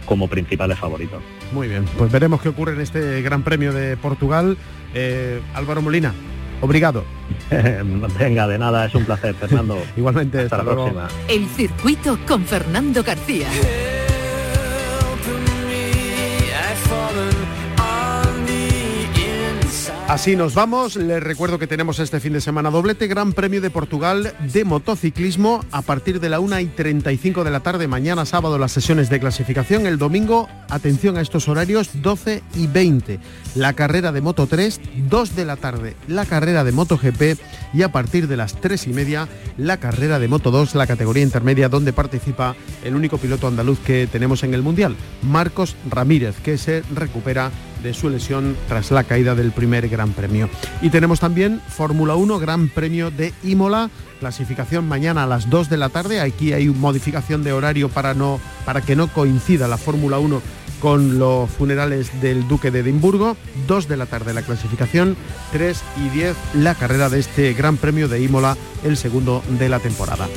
como 0.04 0.28
principales 0.28 0.78
favoritos. 0.78 1.22
Muy 1.52 1.68
bien, 1.68 1.84
pues 1.96 2.10
veremos 2.10 2.40
qué 2.40 2.48
ocurre 2.48 2.72
en 2.72 2.80
este 2.80 3.22
Gran 3.22 3.42
Premio 3.42 3.72
de 3.72 3.96
Portugal. 3.96 4.56
Eh, 4.94 5.40
Álvaro 5.54 5.82
Molina, 5.82 6.14
Obrigado. 6.60 7.04
Venga, 8.18 8.46
de 8.46 8.58
nada, 8.58 8.86
es 8.86 8.94
un 8.94 9.04
placer, 9.04 9.34
Fernando. 9.34 9.78
Igualmente, 9.96 10.40
hasta, 10.40 10.58
la 10.58 10.64
próxima. 10.64 11.08
El 11.28 11.46
circuito 11.48 12.18
con 12.26 12.44
Fernando 12.44 13.02
García. 13.02 13.48
Así 20.08 20.36
nos 20.36 20.54
vamos. 20.54 20.96
Les 20.96 21.22
recuerdo 21.22 21.58
que 21.58 21.66
tenemos 21.66 21.98
este 21.98 22.18
fin 22.18 22.32
de 22.32 22.40
semana 22.40 22.70
doblete 22.70 23.08
Gran 23.08 23.34
Premio 23.34 23.60
de 23.60 23.68
Portugal 23.68 24.32
de 24.40 24.64
motociclismo 24.64 25.62
a 25.70 25.82
partir 25.82 26.18
de 26.18 26.30
la 26.30 26.40
1 26.40 26.60
y 26.60 26.66
35 26.68 27.44
de 27.44 27.50
la 27.50 27.60
tarde. 27.60 27.88
Mañana 27.88 28.24
sábado 28.24 28.56
las 28.56 28.72
sesiones 28.72 29.10
de 29.10 29.20
clasificación. 29.20 29.86
El 29.86 29.98
domingo, 29.98 30.48
atención 30.68 31.16
a 31.16 31.20
estos 31.20 31.48
horarios, 31.48 31.90
12 32.02 32.42
y 32.54 32.66
20. 32.66 33.18
La 33.54 33.72
carrera 33.72 34.12
de 34.12 34.20
Moto 34.20 34.46
3, 34.46 34.80
2 35.08 35.36
de 35.36 35.44
la 35.44 35.56
tarde. 35.56 35.96
La 36.06 36.26
carrera 36.26 36.64
de 36.64 36.72
Moto 36.72 36.98
GP 36.98 37.38
y 37.74 37.82
a 37.82 37.92
partir 37.92 38.28
de 38.28 38.36
las 38.36 38.60
3 38.60 38.86
y 38.86 38.92
media 38.92 39.28
la 39.56 39.78
carrera 39.78 40.18
de 40.18 40.28
Moto 40.28 40.50
2, 40.50 40.74
la 40.74 40.86
categoría 40.86 41.22
intermedia 41.22 41.68
donde 41.68 41.92
participa 41.92 42.54
el 42.84 42.94
único 42.94 43.18
piloto 43.18 43.48
andaluz 43.48 43.78
que 43.80 44.06
tenemos 44.06 44.44
en 44.44 44.54
el 44.54 44.62
Mundial, 44.62 44.96
Marcos 45.22 45.76
Ramírez, 45.90 46.36
que 46.42 46.58
se 46.58 46.82
recupera 46.94 47.50
de 47.82 47.94
su 47.94 48.10
lesión 48.10 48.56
tras 48.68 48.90
la 48.90 49.04
caída 49.04 49.34
del 49.34 49.52
primer 49.52 49.88
Gran 49.88 50.12
Premio. 50.12 50.48
Y 50.82 50.90
tenemos 50.90 51.20
también 51.20 51.60
Fórmula 51.68 52.14
1, 52.14 52.38
Gran 52.38 52.68
Premio 52.68 53.10
de 53.10 53.32
Imola, 53.44 53.90
clasificación 54.18 54.86
mañana 54.86 55.24
a 55.24 55.26
las 55.26 55.48
2 55.48 55.70
de 55.70 55.76
la 55.76 55.88
tarde. 55.88 56.20
Aquí 56.20 56.52
hay 56.52 56.68
una 56.68 56.78
modificación 56.78 57.42
de 57.44 57.52
horario 57.52 57.88
para, 57.88 58.14
no, 58.14 58.40
para 58.64 58.80
que 58.80 58.96
no 58.96 59.08
coincida 59.08 59.68
la 59.68 59.78
Fórmula 59.78 60.18
1 60.18 60.42
con 60.80 61.18
los 61.18 61.50
funerales 61.50 62.20
del 62.20 62.46
Duque 62.46 62.70
de 62.70 62.80
Edimburgo. 62.80 63.36
2 63.66 63.88
de 63.88 63.96
la 63.96 64.06
tarde 64.06 64.34
la 64.34 64.42
clasificación, 64.42 65.16
3 65.52 65.82
y 66.04 66.08
10 66.10 66.36
la 66.54 66.74
carrera 66.74 67.08
de 67.08 67.20
este 67.20 67.52
Gran 67.54 67.76
Premio 67.76 68.08
de 68.08 68.22
Imola, 68.22 68.56
el 68.84 68.96
segundo 68.96 69.42
de 69.58 69.68
la 69.68 69.80
temporada. 69.80 70.28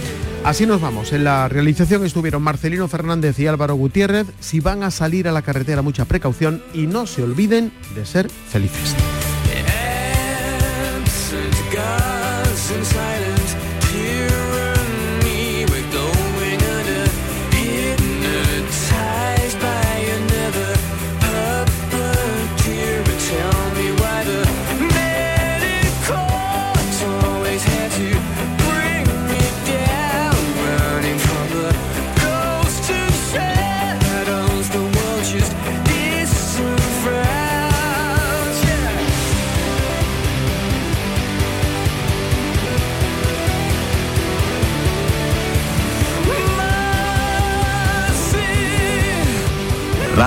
Así 0.44 0.66
nos 0.66 0.82
vamos. 0.82 1.14
En 1.14 1.24
la 1.24 1.48
realización 1.48 2.04
estuvieron 2.04 2.42
Marcelino 2.42 2.88
Fernández 2.88 3.38
y 3.40 3.48
Álvaro 3.48 3.76
Gutiérrez. 3.76 4.28
Si 4.40 4.60
van 4.60 4.84
a 4.84 4.92
salir 4.92 5.28
a 5.28 5.32
la 5.32 5.44
carretera, 5.44 5.82
mucha 5.82 6.06
precaución 6.06 6.64
y 6.74 6.88
no 6.88 7.06
se 7.06 7.24
olviden 7.24 7.72
de 7.96 8.06
ser 8.06 8.30
felices. 8.30 8.96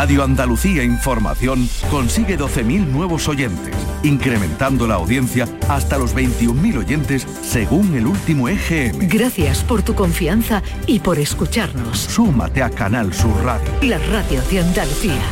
Radio 0.05 0.23
Andalucía 0.23 0.85
Información 0.85 1.67
consigue 1.91 2.39
12.000 2.39 2.89
nuevos 2.89 3.27
oyentes, 3.27 3.75
incrementando 4.03 4.87
la 4.87 4.97
audiencia 4.97 5.49
hasta 5.67 5.97
los 5.97 6.15
21.000 6.15 6.77
oyentes 6.81 7.27
según 7.41 7.95
el 7.95 8.07
último 8.07 8.51
EGM. 8.51 9.09
Gracias 9.09 9.65
por 9.65 9.81
tu 9.81 9.95
confianza 9.95 10.63
y 10.87 10.99
por 10.99 11.19
escucharnos. 11.19 12.01
Súmate 12.01 12.63
a 12.63 12.69
Canal 12.69 13.15
Sur 13.15 13.35
Radio. 13.45 13.67
La 13.81 13.97
radio 13.97 14.43
de 14.51 14.61
Andalucía. 14.61 15.23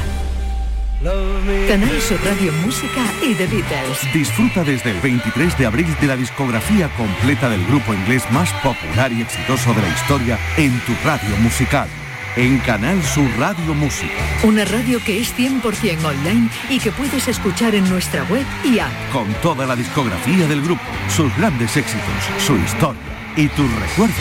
Canal 1.69 2.01
Sur 2.01 2.19
Radio 2.25 2.51
Música 2.65 3.03
y 3.23 3.35
The 3.35 3.49
Beatles. 3.49 4.15
Disfruta 4.15 4.65
desde 4.65 4.93
el 4.93 5.01
23 5.03 5.59
de 5.59 5.67
abril 5.67 5.95
de 6.01 6.07
la 6.07 6.17
discografía 6.17 6.89
completa 6.97 7.51
del 7.51 7.63
grupo 7.67 7.93
inglés 7.93 8.25
más 8.31 8.51
popular 8.63 9.13
y 9.13 9.21
exitoso 9.21 9.75
de 9.75 9.83
la 9.83 9.89
historia 9.89 10.39
en 10.57 10.73
tu 10.87 10.93
radio 11.05 11.37
musical. 11.43 11.91
En 12.37 12.59
Canal 12.59 13.03
Sur 13.03 13.27
Radio 13.39 13.75
Música. 13.75 14.13
Una 14.43 14.65
radio 14.65 14.99
que 15.05 15.21
es 15.21 15.37
100% 15.37 16.05
online 16.05 16.49
y 16.71 16.79
que 16.79 16.93
puedes 16.93 17.29
escuchar 17.29 17.75
en 17.75 17.87
nuestra 17.89 18.23
web 18.25 18.47
y 18.65 18.79
app. 18.79 18.91
Con 19.13 19.33
toda 19.43 19.67
la 19.67 19.77
discografía 19.77 20.47
del 20.47 20.63
grupo, 20.63 20.83
sus 21.09 21.37
grandes 21.37 21.77
éxitos, 21.77 22.07
su 22.39 22.57
historia 22.57 23.03
y 23.37 23.49
tus 23.49 23.71
recuerdos. 23.81 24.17